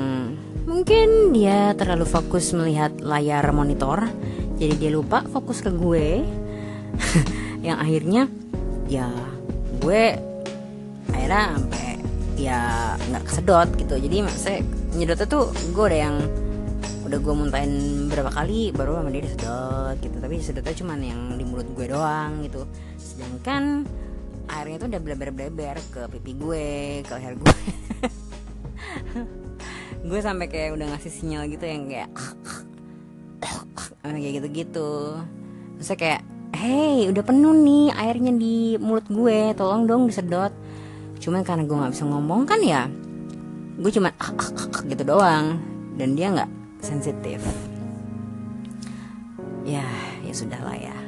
[0.65, 4.09] mungkin dia terlalu fokus melihat layar monitor
[4.55, 6.23] jadi dia lupa fokus ke gue.
[7.67, 8.23] Yang akhirnya
[8.87, 9.09] ya
[9.83, 10.03] gue
[11.11, 11.87] akhirnya sampai
[12.39, 12.61] ya
[13.11, 13.95] nggak kesedot gitu.
[13.99, 14.61] Jadi maksudnya
[14.95, 16.17] nyedotnya tuh gue udah yang
[17.15, 17.75] udah gue muntahin
[18.11, 20.19] berapa kali baru sama dia disedot gitu.
[20.19, 22.67] Tapi sedotnya cuman yang di mulut gue doang gitu.
[22.99, 23.87] Sedangkan
[24.51, 26.67] airnya tuh udah bleber-bleber ke pipi gue
[27.07, 27.55] ke leher gue.
[30.11, 32.11] Gue sampai kayak udah ngasih sinyal gitu yang kayak
[34.03, 35.17] kayak gitu-gitu.
[35.79, 40.51] Terus kayak hey udah penuh nih airnya di mulut gue tolong dong disedot.
[41.23, 42.91] Cuman karena gue nggak bisa ngomong kan ya
[43.79, 44.35] gue cuma ah,
[44.83, 45.63] gitu doang.
[45.95, 47.41] Dan dia nggak sensitif.
[49.65, 49.89] Ya
[50.21, 50.99] ya sudah lah ya.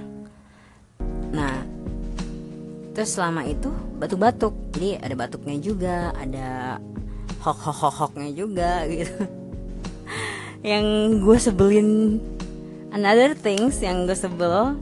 [1.36, 1.60] Nah
[2.96, 3.68] terus selama itu
[4.00, 4.56] batuk-batuk.
[4.72, 6.80] Jadi ada batuknya juga ada
[7.44, 9.28] hok hok hok hoknya juga gitu.
[10.64, 10.86] Yang
[11.20, 11.88] gue sebelin
[12.96, 14.80] another things yang gue sebel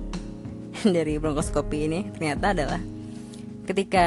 [0.96, 2.80] dari bronkoskopi ini ternyata adalah
[3.66, 4.06] ketika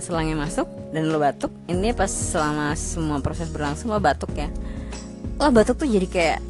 [0.00, 4.48] selangnya masuk dan lo batuk ini pas selama semua proses berlangsung lo batuk ya
[5.36, 6.40] lo batuk tuh jadi kayak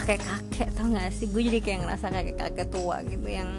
[0.00, 1.28] kakek kakek tau gak sih?
[1.28, 3.50] Gue jadi kayak ngerasa kakek kakek tua gitu yang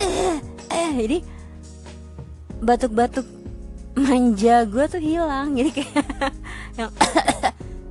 [0.00, 0.40] eh
[0.72, 1.18] eh jadi
[2.64, 3.28] batuk-batuk
[3.96, 5.52] manja gue tuh hilang.
[5.52, 6.04] Jadi kayak
[6.80, 6.90] yang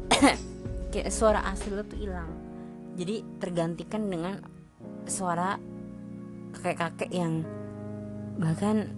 [0.91, 2.29] kayak suara asli lo tuh hilang.
[2.97, 4.41] Jadi tergantikan dengan
[5.05, 5.62] suara
[6.58, 7.45] kakek-kakek yang
[8.41, 8.89] bahkan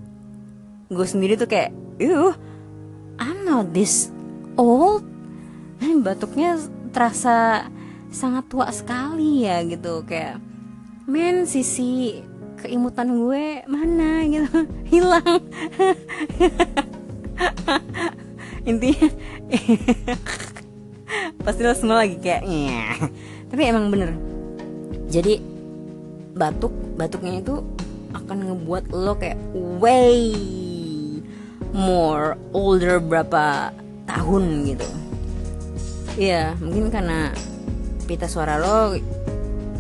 [0.87, 2.31] gue sendiri tuh kayak uh
[3.19, 4.07] I'm not this
[4.55, 5.16] old
[6.01, 6.57] batuknya
[6.91, 7.69] terasa
[8.09, 10.03] sangat tua sekali ya gitu.
[10.07, 10.39] Kayak
[11.05, 12.23] men sisi
[12.59, 14.23] keimutan gue mana?
[14.27, 14.67] Gitu.
[14.89, 15.37] Hilang.
[18.67, 19.07] Intinya
[21.45, 22.43] pasti lo semua lagi kayak
[23.47, 24.11] tapi emang bener.
[25.07, 25.39] Jadi
[26.35, 27.63] batuk batuknya itu
[28.11, 29.39] akan ngebuat lo kayak
[29.79, 30.35] way
[31.71, 33.71] more older berapa
[34.09, 35.06] tahun gitu
[36.17, 37.29] Iya mungkin karena
[38.09, 38.97] pita suara lo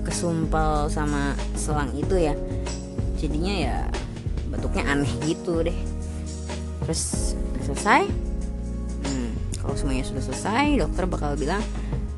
[0.05, 2.37] kesumpal sama selang itu ya
[3.17, 3.77] jadinya ya
[4.53, 5.75] bentuknya aneh gitu deh.
[6.85, 7.33] Terus
[7.65, 8.05] selesai?
[9.03, 11.59] Hmm, kalau semuanya sudah selesai dokter bakal bilang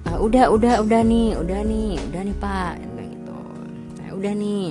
[0.05, 2.75] ah, udah udah udah nih udah nih udah nih pak.
[2.77, 3.39] Gitu.
[3.97, 4.67] Nah, udah nih.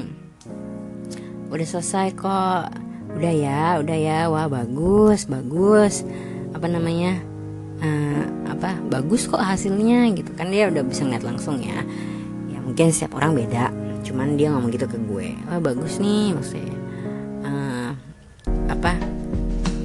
[1.48, 2.68] Udah selesai kok.
[3.16, 4.20] Udah ya udah ya.
[4.28, 6.04] Wah bagus bagus.
[6.52, 7.18] Apa namanya
[7.82, 10.50] uh, apa bagus kok hasilnya gitu kan.
[10.50, 11.82] Dia udah bisa ngeliat langsung ya.
[12.50, 13.70] Ya mungkin setiap orang beda
[14.06, 15.28] cuman dia ngomong gitu ke gue.
[15.50, 16.76] Wah bagus nih maksudnya.
[17.44, 17.90] Uh,
[18.70, 18.92] apa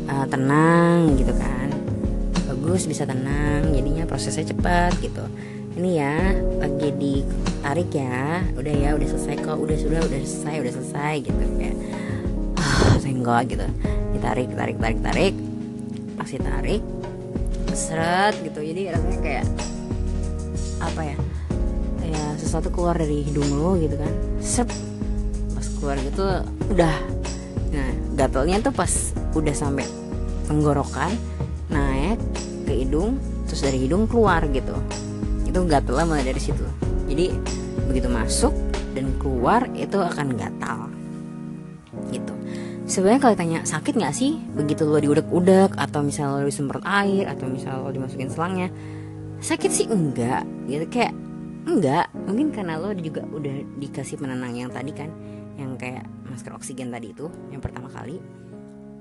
[0.10, 1.70] uh, tenang gitu kan.
[2.50, 5.26] Bagus bisa tenang jadinya prosesnya cepat gitu.
[5.74, 6.18] Ini ya
[6.62, 11.44] lagi ditarik ya udah ya udah selesai kok udah sudah udah selesai udah selesai gitu
[11.58, 11.76] kayak
[12.62, 13.68] ah tengok gitu.
[14.14, 15.34] Ditarik tarik tarik tarik.
[16.14, 16.93] Pasti tarik
[17.76, 18.64] seret gitu.
[18.64, 19.46] Jadi rasanya kayak
[20.84, 21.18] apa ya
[22.04, 24.14] ya sesuatu keluar dari hidung lo gitu kan.
[24.40, 24.70] Sep
[25.54, 26.24] pas keluar gitu
[26.72, 26.96] udah.
[27.74, 28.92] Nah gatelnya tuh pas
[29.36, 29.84] udah sampai
[30.48, 31.12] tenggorokan
[31.74, 32.20] naik
[32.64, 33.20] ke hidung
[33.50, 34.76] terus dari hidung keluar gitu.
[35.44, 36.64] Itu gatel mulai dari situ.
[37.12, 37.36] Jadi
[37.92, 38.56] begitu masuk
[38.96, 40.63] dan keluar itu akan gatal
[42.94, 44.38] sebenarnya kalau tanya sakit nggak sih?
[44.54, 48.70] Begitu lo diudek-udek atau misalnya lo disemprot air atau misalnya lo dimasukin selangnya.
[49.42, 50.46] Sakit sih enggak.
[50.70, 51.14] Gitu kayak
[51.66, 52.14] enggak.
[52.14, 55.10] Mungkin karena lo juga udah dikasih penenang yang tadi kan
[55.58, 58.22] yang kayak masker oksigen tadi itu yang pertama kali.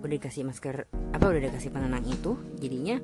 [0.01, 2.97] Udah dikasih masker apa udah dikasih penenang itu jadinya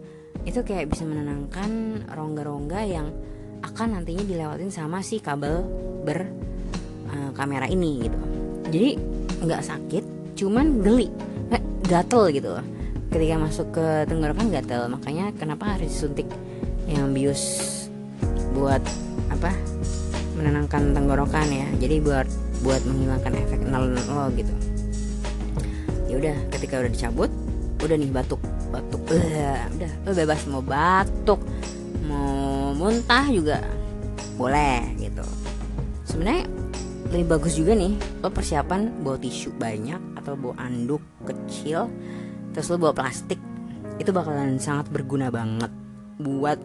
[0.48, 3.12] itu kayak bisa menenangkan rongga-rongga yang
[3.60, 5.68] akan nantinya dilewatin sama si kabel
[6.02, 6.24] ber
[7.12, 8.18] uh, kamera ini gitu.
[8.72, 8.90] Jadi
[9.44, 10.04] nggak sakit
[10.38, 11.10] cuman geli.
[11.50, 12.54] Eh, gatel gitu.
[13.10, 16.30] Ketika masuk ke tenggorokan gatel makanya kenapa harus suntik
[16.86, 17.74] yang bius
[18.54, 18.80] buat
[19.34, 19.50] apa
[20.38, 21.66] menenangkan tenggorokan ya.
[21.82, 22.30] Jadi buat
[22.62, 24.54] buat menghilangkan efek nelen lo gitu.
[26.06, 27.30] Ya udah ketika udah dicabut
[27.78, 28.42] udah nih batuk
[28.74, 31.40] batuk udah udah lo bebas mau batuk
[32.06, 33.58] mau muntah juga
[34.38, 35.24] boleh gitu.
[36.06, 36.57] Sebenarnya
[37.08, 41.88] lebih bagus juga nih lo persiapan bawa tisu banyak atau bawa anduk kecil
[42.52, 43.40] terus lo bawa plastik.
[43.96, 45.72] Itu bakalan sangat berguna banget
[46.20, 46.60] buat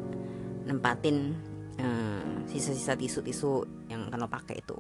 [0.68, 1.32] nempatin
[1.80, 4.76] uh, sisa-sisa tisu-tisu yang akan lo pakai itu.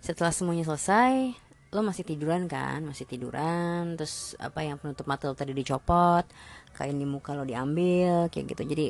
[0.00, 1.36] Setelah semuanya selesai
[1.76, 2.88] lo masih tiduran kan?
[2.88, 6.24] Masih tiduran terus apa yang penutup mata lo tadi dicopot
[6.72, 8.62] kain di muka lo diambil kayak gitu.
[8.64, 8.86] Jadi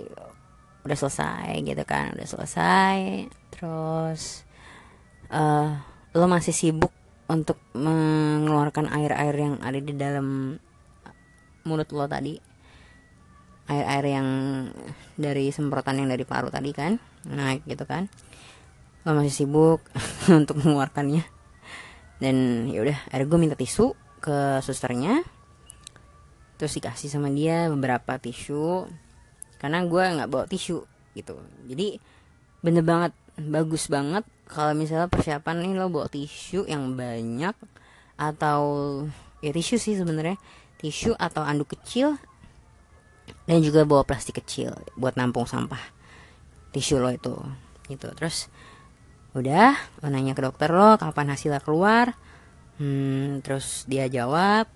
[0.80, 2.96] udah selesai gitu kan udah selesai
[3.60, 4.48] terus
[5.28, 5.76] uh,
[6.16, 6.90] lo masih sibuk
[7.30, 10.58] untuk mengeluarkan air-air yang ada di dalam
[11.62, 12.34] mulut lo tadi?
[13.70, 14.28] Air-air yang
[15.14, 16.98] dari semprotan yang dari paru tadi kan?
[17.30, 18.10] Naik gitu kan.
[19.06, 19.86] Lo masih sibuk
[20.42, 21.22] untuk mengeluarkannya.
[22.18, 25.22] Dan ya udah akhirnya gue minta tisu ke susternya.
[26.58, 28.90] Terus dikasih sama dia beberapa tisu.
[29.62, 30.82] Karena gue nggak bawa tisu
[31.14, 31.38] gitu.
[31.70, 32.02] Jadi
[32.60, 33.12] bener banget
[33.48, 34.26] bagus banget.
[34.50, 37.54] Kalau misalnya persiapan nih lo bawa tisu yang banyak
[38.20, 38.62] atau
[39.40, 40.36] ya tisu sih sebenarnya.
[40.80, 42.16] Tisu atau anduk kecil
[43.46, 45.80] dan juga bawa plastik kecil buat nampung sampah
[46.74, 47.36] tisu lo itu
[47.88, 48.08] gitu.
[48.16, 48.50] Terus
[49.30, 52.18] udah lo nanya ke dokter lo kapan hasilnya keluar
[52.82, 54.66] hmm, terus dia jawab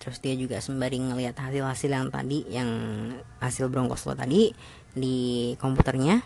[0.00, 2.70] terus dia juga sembari ngelihat hasil-hasil yang tadi yang
[3.42, 4.48] hasil bronkos lo tadi
[4.96, 6.24] di komputernya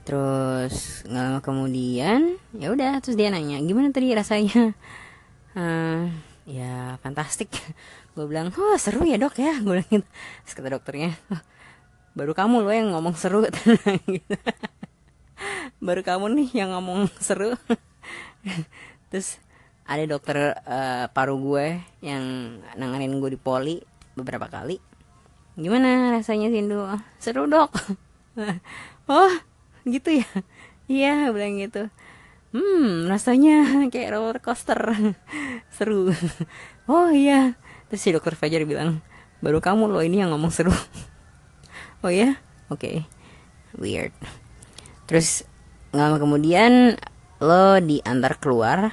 [0.00, 4.72] terus nggak lama kemudian ya udah terus dia nanya gimana tadi rasanya?
[5.54, 6.08] Uh,
[6.48, 7.50] ya fantastik.
[8.16, 9.54] Gue bilang oh seru ya dok ya.
[9.64, 10.08] Gue bilang gitu.
[10.44, 11.10] Terus kata dokternya
[12.16, 13.46] baru kamu lo yang ngomong seru.
[14.08, 14.36] Gitu.
[15.78, 17.54] Baru kamu nih yang ngomong seru.
[19.12, 19.40] Terus
[19.86, 22.22] ada dokter uh, paru gue yang
[22.78, 23.80] nanganin gue di poli
[24.14, 24.78] beberapa kali.
[25.58, 26.86] Gimana rasanya Sindu?
[27.18, 27.74] Seru dok.
[29.10, 29.49] Oh
[29.86, 30.28] gitu ya.
[30.90, 31.86] Iya bilang gitu.
[32.50, 33.62] Hmm rasanya
[33.94, 34.78] kayak roller coaster.
[35.76, 36.10] Seru.
[36.90, 37.54] Oh iya.
[37.86, 38.98] Terus si dokter Fajar bilang
[39.38, 40.74] baru kamu loh ini yang ngomong seru.
[42.02, 42.82] Oh ya oke.
[42.82, 42.96] Okay.
[43.78, 44.10] weird.
[45.06, 45.46] Terus
[45.94, 46.98] nggak lama kemudian
[47.38, 48.90] lo diantar keluar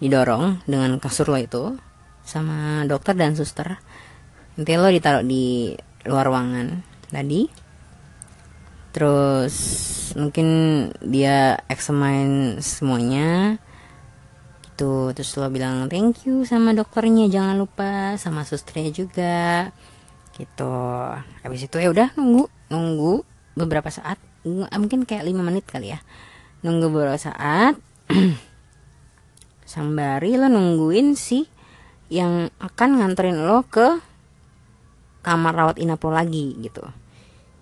[0.00, 1.76] didorong dengan kasur lo itu
[2.24, 3.84] sama dokter dan suster.
[4.56, 5.76] Nanti lo ditaruh di
[6.08, 6.80] luar ruangan
[7.12, 7.59] tadi
[8.90, 9.56] terus
[10.18, 10.48] mungkin
[11.04, 13.58] dia examine semuanya.
[14.64, 15.12] Gitu.
[15.12, 19.70] Terus lo bilang thank you sama dokternya jangan lupa sama susternya juga.
[20.34, 20.74] Gitu.
[21.44, 23.12] Habis itu ya udah nunggu nunggu
[23.54, 24.16] beberapa saat.
[24.46, 26.00] Mungkin kayak lima menit kali ya.
[26.64, 27.76] Nunggu beberapa saat.
[29.70, 31.46] Sambari lo nungguin si
[32.10, 34.02] yang akan nganterin lo ke
[35.22, 36.82] kamar rawat inap lagi gitu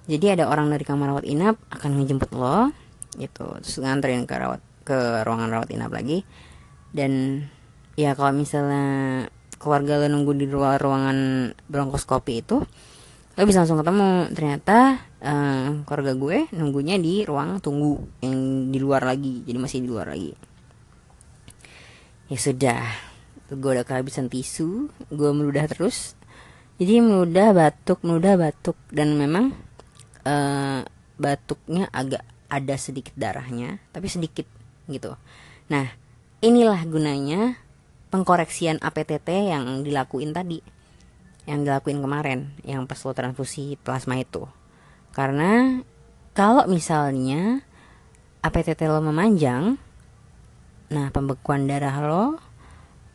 [0.08, 2.72] jadi ada orang dari kamar rawat inap akan ngejemput lo
[3.20, 3.44] gitu.
[3.60, 6.24] Terus nganterin ke rawat ke ruangan rawat inap lagi.
[6.88, 7.44] Dan
[7.92, 9.28] ya kalau misalnya
[9.60, 12.56] keluarga lo nunggu di luar ruangan bronkoskopi itu
[13.36, 14.32] lo bisa langsung ketemu.
[14.32, 14.78] Ternyata
[15.20, 20.08] uh, keluarga gue nunggunya di ruang tunggu yang di luar lagi jadi masih di luar
[20.08, 20.32] lagi.
[22.32, 22.80] Ya sudah
[23.52, 26.16] gue udah kehabisan tisu gue meludah terus.
[26.80, 28.80] Jadi meludah batuk meludah batuk.
[28.88, 29.67] Dan memang
[30.28, 30.84] uh,
[31.16, 34.44] batuknya agak ada sedikit darahnya tapi sedikit
[34.88, 35.16] gitu.
[35.72, 35.88] Nah
[36.44, 37.56] inilah gunanya
[38.12, 40.60] pengkoreksian APTT yang dilakuin tadi
[41.48, 44.44] yang dilakuin kemarin yang pas lo transfusi plasma itu.
[45.16, 45.80] Karena
[46.36, 47.64] kalau misalnya
[48.44, 49.80] APTT lo memanjang
[50.88, 52.24] nah pembekuan darah lo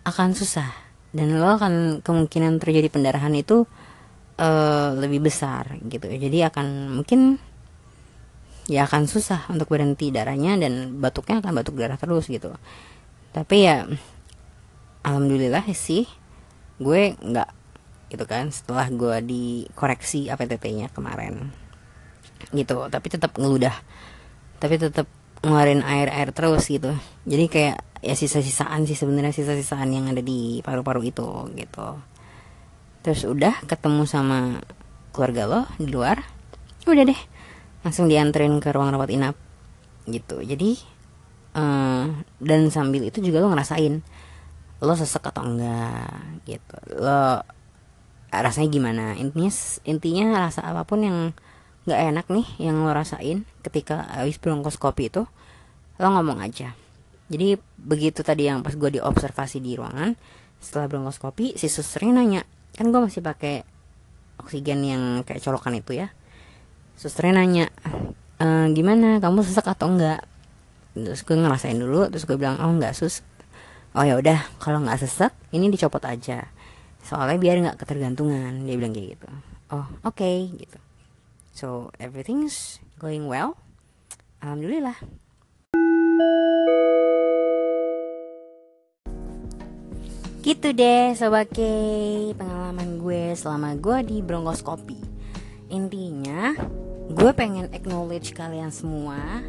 [0.03, 0.70] akan susah.
[1.14, 3.70] Dan lo akan kemungkinan terjadi pendarahan itu
[4.38, 6.08] uh, lebih besar gitu.
[6.08, 7.38] Jadi akan mungkin
[8.70, 12.54] ya akan susah untuk berhenti darahnya dan batuknya akan batuk darah terus gitu.
[13.36, 13.86] Tapi ya
[15.04, 16.08] alhamdulillah sih
[16.80, 17.50] gue nggak
[18.14, 21.52] gitu kan setelah gue dikoreksi APTT-nya kemarin.
[22.54, 23.76] Gitu tapi tetap ngeludah.
[24.62, 25.08] Tapi tetap
[25.44, 26.96] ngeluarin air-air terus gitu.
[27.28, 32.12] Jadi kayak ya sisa-sisaan sih sebenarnya sisa-sisaan yang ada di paru-paru itu gitu
[33.04, 34.64] terus udah ketemu sama
[35.12, 36.24] keluarga lo di luar
[36.88, 37.22] udah deh
[37.84, 39.36] langsung dianterin ke ruang rawat inap
[40.08, 40.39] gitu.
[40.43, 40.80] Jadi
[41.56, 42.08] uh,
[42.39, 43.99] dan sambil itu juga lo ngerasain
[44.84, 46.76] lo sesek atau enggak gitu.
[46.99, 47.43] Lo
[48.32, 49.06] rasanya gimana?
[49.20, 49.51] Intinya
[49.88, 51.18] intinya rasa apa pun yang
[51.84, 55.24] nggak enak nih yang lo rasain ketika habis bronkoskopi itu
[55.99, 56.76] lo ngomong aja.
[57.32, 60.16] Jadi begitu tadi yang pas gue diobservasi di ruangan
[60.60, 62.41] setelah bronkoskopi si susternya nanya
[62.74, 63.65] kan gue masih pakai
[64.41, 66.09] oksigen yang kayak colokan itu ya.
[66.97, 67.65] Susternya nanya
[68.41, 69.21] e, gimana?
[69.21, 70.26] Kamu sesak atau enggak?
[70.93, 73.21] Terus gue ngerasain dulu terus gue bilang oh enggak sus.
[73.93, 76.49] Oh ya udah kalau nggak sesak ini dicopot aja.
[77.05, 78.65] Soalnya biar nggak ketergantungan.
[78.65, 79.30] Dia bilang kayak gitu.
[79.74, 80.80] Oh oke okay, gitu.
[81.53, 83.57] So everything's going well.
[84.41, 84.97] Alhamdulillah.
[90.44, 91.64] Gitu deh Sobat K.
[92.36, 95.00] Pengalaman gue selama gue di bronkoskopi
[95.72, 96.52] Intinya
[97.08, 99.39] Gue pengen acknowledge kalian semua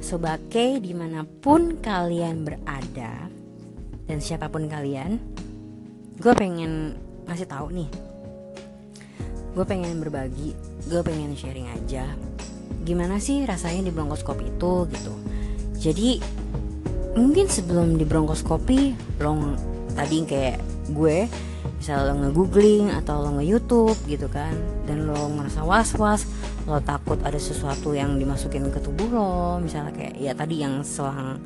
[0.00, 3.28] Sobat K di mana pun kalian berada
[4.08, 5.20] Dan siapa pun kalian
[6.16, 6.96] Gue pengen
[7.26, 7.88] ngasih tahu nih.
[9.54, 10.54] Gue pengen berbagi
[10.84, 12.04] gue pengen sharing aja.
[12.84, 15.14] Gimana sih rasanya di bronkoskopi itu gitu.
[15.78, 16.20] Jadi
[17.16, 18.80] mungkin sebelum di bronkoskopi
[19.22, 19.30] lo
[19.94, 20.58] tadi kayak
[20.92, 21.30] gue
[21.80, 24.52] misal lo nge-googling atau lo nge-youtube gitu kan
[24.84, 26.28] dan lo ngerasa was-was
[26.68, 29.32] lo takut ada sesuatu yang dimasukin ke tubuh lo
[29.62, 31.40] misalnya kayak ya tadi yang selang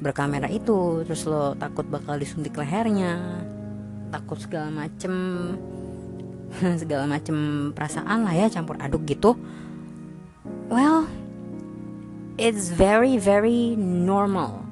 [0.00, 3.44] berkamera itu terus lo takut bakal disuntik lehernya
[4.10, 5.14] takut segala macem
[6.82, 9.38] segala macam perasaan lah ya campur aduk gitu.
[10.66, 11.06] Well
[12.40, 14.64] it's very very normal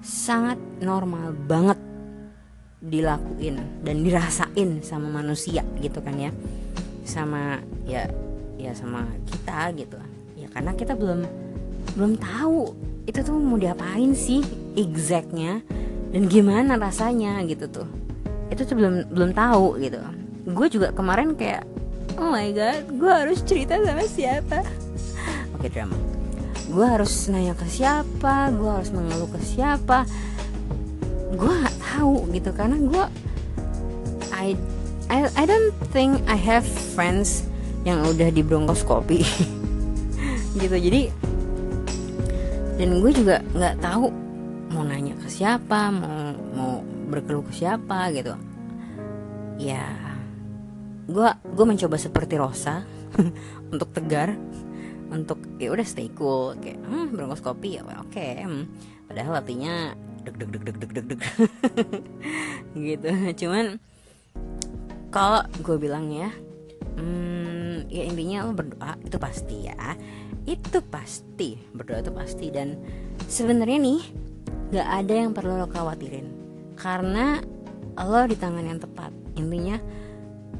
[0.00, 1.76] sangat normal banget
[2.78, 6.30] dilakuin dan dirasain sama manusia gitu kan ya.
[7.02, 8.06] Sama ya
[8.58, 9.98] ya sama kita gitu.
[10.38, 11.26] Ya karena kita belum
[11.98, 12.74] belum tahu
[13.08, 14.44] itu tuh mau diapain sih
[14.76, 15.64] exactnya
[16.14, 17.88] dan gimana rasanya gitu tuh.
[18.52, 19.98] Itu tuh belum belum tahu gitu.
[20.48, 21.66] Gue juga kemarin kayak
[22.18, 24.62] oh my god gue harus cerita sama siapa?
[25.58, 25.98] Oke okay, drama.
[26.68, 30.06] Gue harus nanya ke siapa gue harus mengeluh ke siapa.
[31.34, 31.56] Gue
[31.98, 33.04] tahu gitu karena gue
[34.30, 34.54] I,
[35.10, 36.62] I I don't think I have
[36.94, 37.42] friends
[37.82, 39.26] yang udah di bronkoskopi
[40.62, 41.10] gitu jadi
[42.78, 44.14] dan gue juga nggak tahu
[44.70, 46.72] mau nanya ke siapa mau mau
[47.10, 48.38] berkeluh ke siapa gitu
[49.58, 49.90] ya
[51.10, 52.86] gue gue mencoba seperti Rosa
[53.74, 54.38] untuk tegar
[55.10, 58.46] untuk ya udah stay cool kayak hmm, bronkoskopi ya oke okay.
[58.46, 58.70] hmm.
[59.10, 61.20] padahal artinya deg deg deg deg deg deg deg.
[62.88, 63.08] Gitu.
[63.44, 63.80] Cuman
[65.08, 66.28] kalau gue bilang ya
[67.00, 69.96] hmm, ya intinya lo berdoa itu pasti ya.
[70.44, 72.46] Itu pasti berdoa itu pasti.
[72.52, 72.76] Dan
[73.24, 74.00] sebenarnya nih
[74.76, 76.28] gak ada yang perlu lo khawatirin.
[76.76, 77.40] Karena
[77.96, 79.10] lo di tangan yang tepat.
[79.40, 79.80] Intinya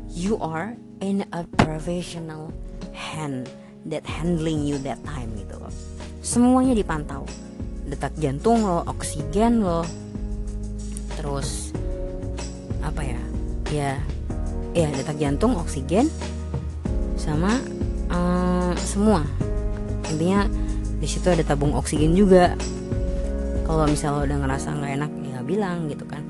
[0.08, 0.72] you are
[1.04, 2.50] in a professional
[2.96, 3.46] hand
[3.86, 5.72] that handling you that time gitu loh.
[6.24, 7.24] Semuanya dipantau
[7.88, 9.82] detak jantung lo oksigen lo.
[11.16, 11.72] Terus
[12.84, 13.20] apa ya?
[13.72, 13.92] Ya
[14.76, 16.12] ya detak jantung oksigen
[17.18, 17.58] sama
[18.12, 19.24] um, semua.
[20.08, 20.46] Intinya
[20.98, 22.54] di situ ada tabung oksigen juga.
[23.64, 26.22] Kalau misalnya lo udah ngerasa nggak enak ya bilang gitu kan.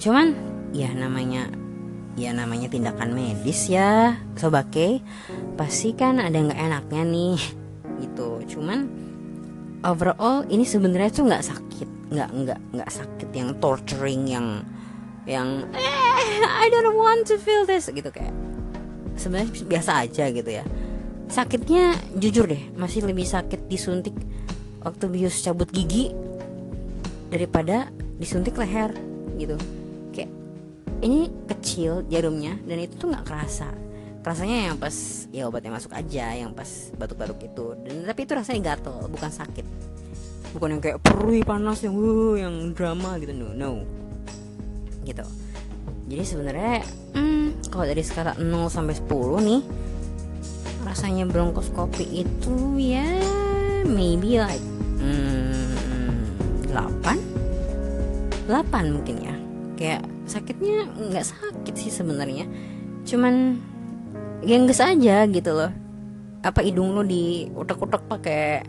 [0.00, 0.32] Cuman
[0.72, 1.50] ya namanya
[2.16, 5.00] ya namanya tindakan medis ya sobake.
[5.56, 7.40] Pasti kan ada nggak enaknya nih
[8.00, 8.40] gitu.
[8.56, 8.99] Cuman
[9.82, 11.88] overall ini sebenarnya tuh nggak sakit.
[12.10, 14.46] Nggak nggak nggak sakit yang torturing yang
[15.28, 18.34] yang eh I don't want to feel this gitu kayak.
[19.14, 20.64] Sebenarnya biasa aja gitu ya.
[21.30, 24.16] Sakitnya jujur deh masih lebih sakit disuntik
[24.82, 26.10] waktu bius cabut gigi
[27.30, 28.90] daripada disuntik leher
[29.38, 29.54] gitu.
[31.00, 33.72] Ini kecil jarumnya dan itu tuh nggak kerasa
[34.20, 34.96] rasanya yang pas
[35.32, 37.66] ya obatnya masuk aja yang pas batuk-batuk itu.
[37.84, 39.66] Dan tapi itu rasanya gatel bukan sakit.
[40.52, 43.70] Bukan yang kayak perih panas yang wuh yang drama gitu no no.
[45.08, 45.24] Gitu.
[46.10, 46.84] Jadi sebenarnya
[47.16, 49.62] hmm, kalau dari skala 0 sampai 10 nih
[50.82, 53.06] rasanya bronkoskopi itu ya
[53.86, 54.64] maybe like
[54.98, 55.70] hmm,
[56.66, 59.34] 8 8 mungkin ya.
[59.78, 62.44] Kayak sakitnya nggak sakit sih sebenarnya.
[63.06, 63.56] Cuman
[64.44, 65.72] gengges aja gitu loh.
[66.40, 68.64] Apa hidung lo di utak-utak pakai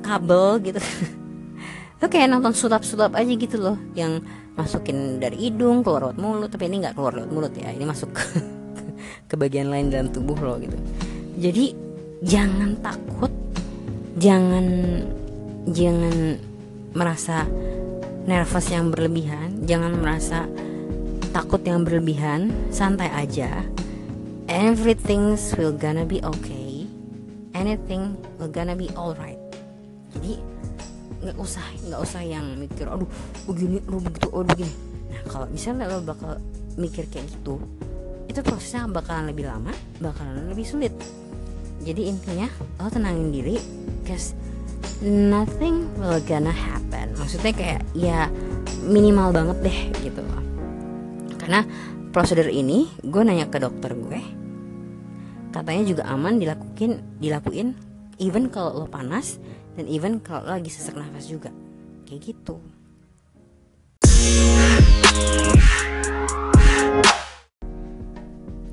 [0.00, 0.80] kabel gitu.
[2.00, 3.76] Lo kayak nonton sulap-sulap aja gitu loh.
[3.92, 4.24] Yang
[4.56, 6.48] masukin dari hidung keluar lewat mulut.
[6.48, 7.68] Tapi ini nggak keluar lewat mulut ya.
[7.68, 8.24] Ini masuk ke,
[9.28, 10.80] ke bagian lain dalam tubuh lo gitu.
[11.36, 11.76] Jadi
[12.24, 13.28] jangan takut.
[14.16, 14.66] Jangan
[15.68, 16.40] jangan
[16.96, 17.46] merasa
[18.26, 20.46] nervous yang berlebihan, jangan merasa
[21.30, 23.64] takut yang berlebihan, santai aja.
[24.50, 26.70] Everything will gonna be okay.
[27.54, 29.38] anything will gonna be alright.
[30.16, 30.40] Jadi
[31.20, 33.06] nggak usah nggak usah yang mikir aduh
[33.44, 34.72] begini lo begitu oh begini.
[35.12, 36.40] Nah kalau misalnya lo bakal
[36.80, 37.60] mikir kayak gitu
[38.30, 40.94] itu prosesnya bakalan lebih lama bakalan lebih sulit.
[41.84, 42.48] Jadi intinya
[42.80, 43.56] lo tenangin diri
[44.08, 44.32] cause
[45.04, 47.12] nothing will gonna happen.
[47.20, 48.32] Maksudnya kayak ya
[48.80, 50.24] minimal banget deh gitu.
[51.36, 51.64] Karena
[52.10, 54.39] prosedur ini gue nanya ke dokter gue
[55.50, 57.74] katanya juga aman dilakuin dilakuin
[58.22, 59.42] even kalau lo panas
[59.74, 61.50] dan even kalau lo lagi sesak nafas juga.
[62.06, 62.58] Kayak gitu.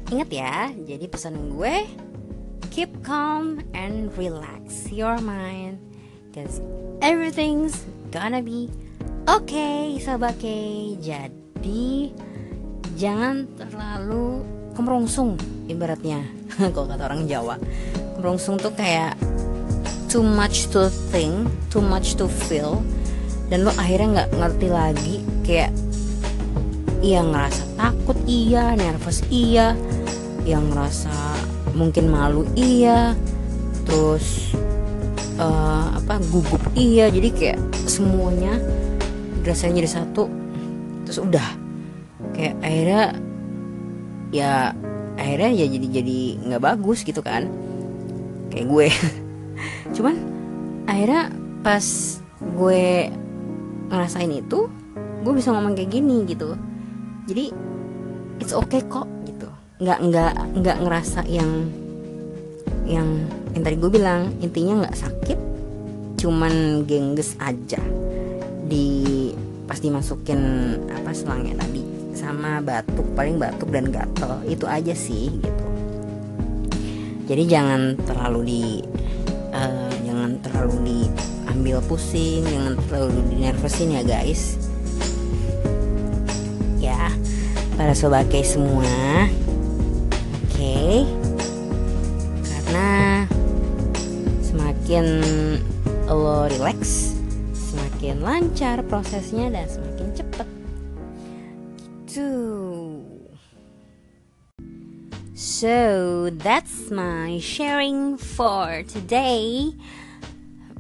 [0.07, 1.83] Ingat ya, jadi pesan gue
[2.71, 5.81] keep calm and relax your mind.
[6.31, 6.63] Cause
[7.03, 8.71] everything's gonna be
[9.27, 10.45] okay sobat K.
[11.01, 12.13] Jadi
[12.95, 16.21] jangan terlalu kemerungsung ibaratnya.
[16.73, 17.57] Kalau kata orang Jawa.
[18.13, 19.17] Kemerungsung tuh kayak
[20.05, 22.85] too much to think, too much to feel.
[23.49, 25.71] Dan lo akhirnya nggak ngerti lagi kayak
[26.99, 29.73] iya ngerasa takut iya nervous iya.
[30.45, 31.15] Yang ngerasa
[31.73, 33.17] mungkin malu iya.
[33.89, 34.53] Terus
[35.41, 37.09] uh, apa gugup iya.
[37.09, 37.59] Jadi kayak
[37.89, 38.61] semuanya
[39.41, 40.29] rasanya jadi satu.
[41.09, 41.49] Terus udah.
[42.35, 43.26] Kayak akhirnya
[44.37, 44.71] ya
[45.17, 47.49] akhirnya ya jadi jadi nggak bagus gitu kan.
[48.53, 48.87] Kayak gue.
[49.95, 50.15] Cuman
[50.85, 51.33] akhirnya
[51.65, 51.85] pas
[52.37, 53.11] gue
[53.89, 54.69] ngerasain itu
[55.25, 56.53] gue bisa ngomong kayak gini gitu.
[57.25, 57.51] Jadi
[58.37, 59.49] it's okay kok gitu.
[59.81, 61.67] Nggak nggak nggak ngerasa yang
[62.87, 65.39] yang yang tadi gue bilang intinya nggak sakit
[66.17, 67.77] cuman gengges aja
[68.65, 69.29] di
[69.69, 70.39] pas dimasukin
[70.89, 71.83] apa selangnya tadi
[72.17, 74.41] sama batuk paling batuk dan gatel.
[74.49, 75.65] Itu aja sih gitu.
[77.29, 78.63] Jadi jangan terlalu di
[79.53, 84.57] uh, jangan terlalu diambil pusing jangan terlalu dinervosin ya guys.
[87.77, 88.89] Para sobat semua.
[90.49, 90.57] Oke.
[90.57, 91.05] Okay.
[92.41, 92.89] karena
[94.41, 95.05] semakin
[96.09, 97.13] lo relax
[97.53, 100.46] semakin lancar prosesnya dan semakin cepet
[105.57, 109.73] So that's my sharing for today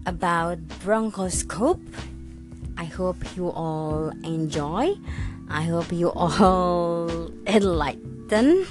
[0.05, 1.81] about bronchoscope.
[2.77, 4.93] I hope you all enjoy.
[5.49, 7.09] I hope you all
[7.49, 8.69] enlighten.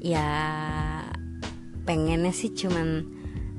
[0.00, 0.32] Ya
[1.84, 3.04] pengennya sih cuman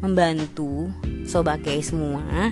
[0.01, 0.89] membantu
[1.29, 2.49] sobakai semua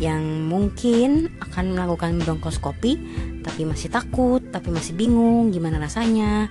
[0.00, 2.96] yang mungkin akan melakukan bronkoskopi
[3.44, 6.48] tapi masih takut, tapi masih bingung gimana rasanya,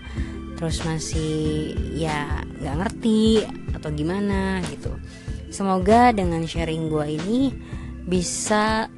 [0.60, 4.92] terus masih ya nggak ngerti atau gimana gitu.
[5.48, 7.42] Semoga dengan sharing gue ini
[8.04, 8.92] bisa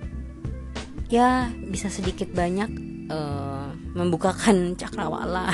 [1.11, 2.71] ya bisa sedikit banyak
[3.13, 5.53] uh, membukakan cakrawala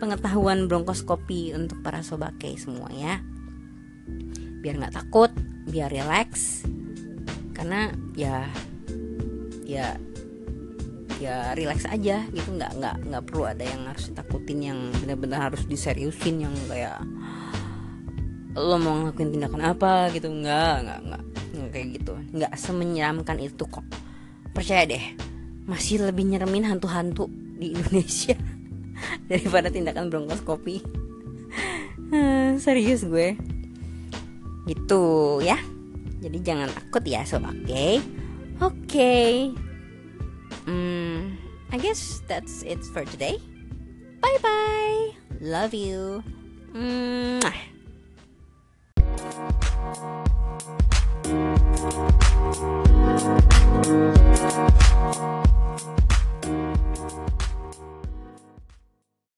[0.00, 3.20] pengetahuan bronkoskopi untuk para sobake semua ya
[4.64, 5.30] biar nggak takut
[5.66, 6.62] biar relax
[7.52, 8.46] karena ya
[9.66, 9.98] ya
[11.20, 12.48] ya relax aja gitu.
[12.56, 17.00] Nggak nggak nggak perlu ada yang harus ditakutin yang benar-benar harus diseriusin yang kayak
[18.56, 20.08] lo mau ngelakuin tindakan apa?
[20.12, 20.28] gitu.
[20.28, 21.22] Nggak nggak nggak
[21.72, 22.12] kayak gitu.
[22.32, 23.84] Nggak semenyeramkan itu kok.
[24.52, 25.04] Percaya deh
[25.66, 27.26] masih lebih nyeremin hantu-hantu
[27.58, 28.38] di Indonesia
[29.30, 30.80] daripada tindakan bronkoskopi
[32.64, 33.36] serius gue.
[34.66, 35.04] Gitu
[35.42, 35.58] ya.
[36.16, 37.54] Jadi jangan takut ya sob oke?
[37.66, 38.00] Okay?
[38.58, 38.74] oke.
[38.88, 39.65] okay.
[40.66, 41.36] Mm,
[41.72, 43.38] I guess that's it for today.
[44.20, 45.10] Bye bye.
[45.40, 46.24] Love you.
[46.74, 47.54] Mwah.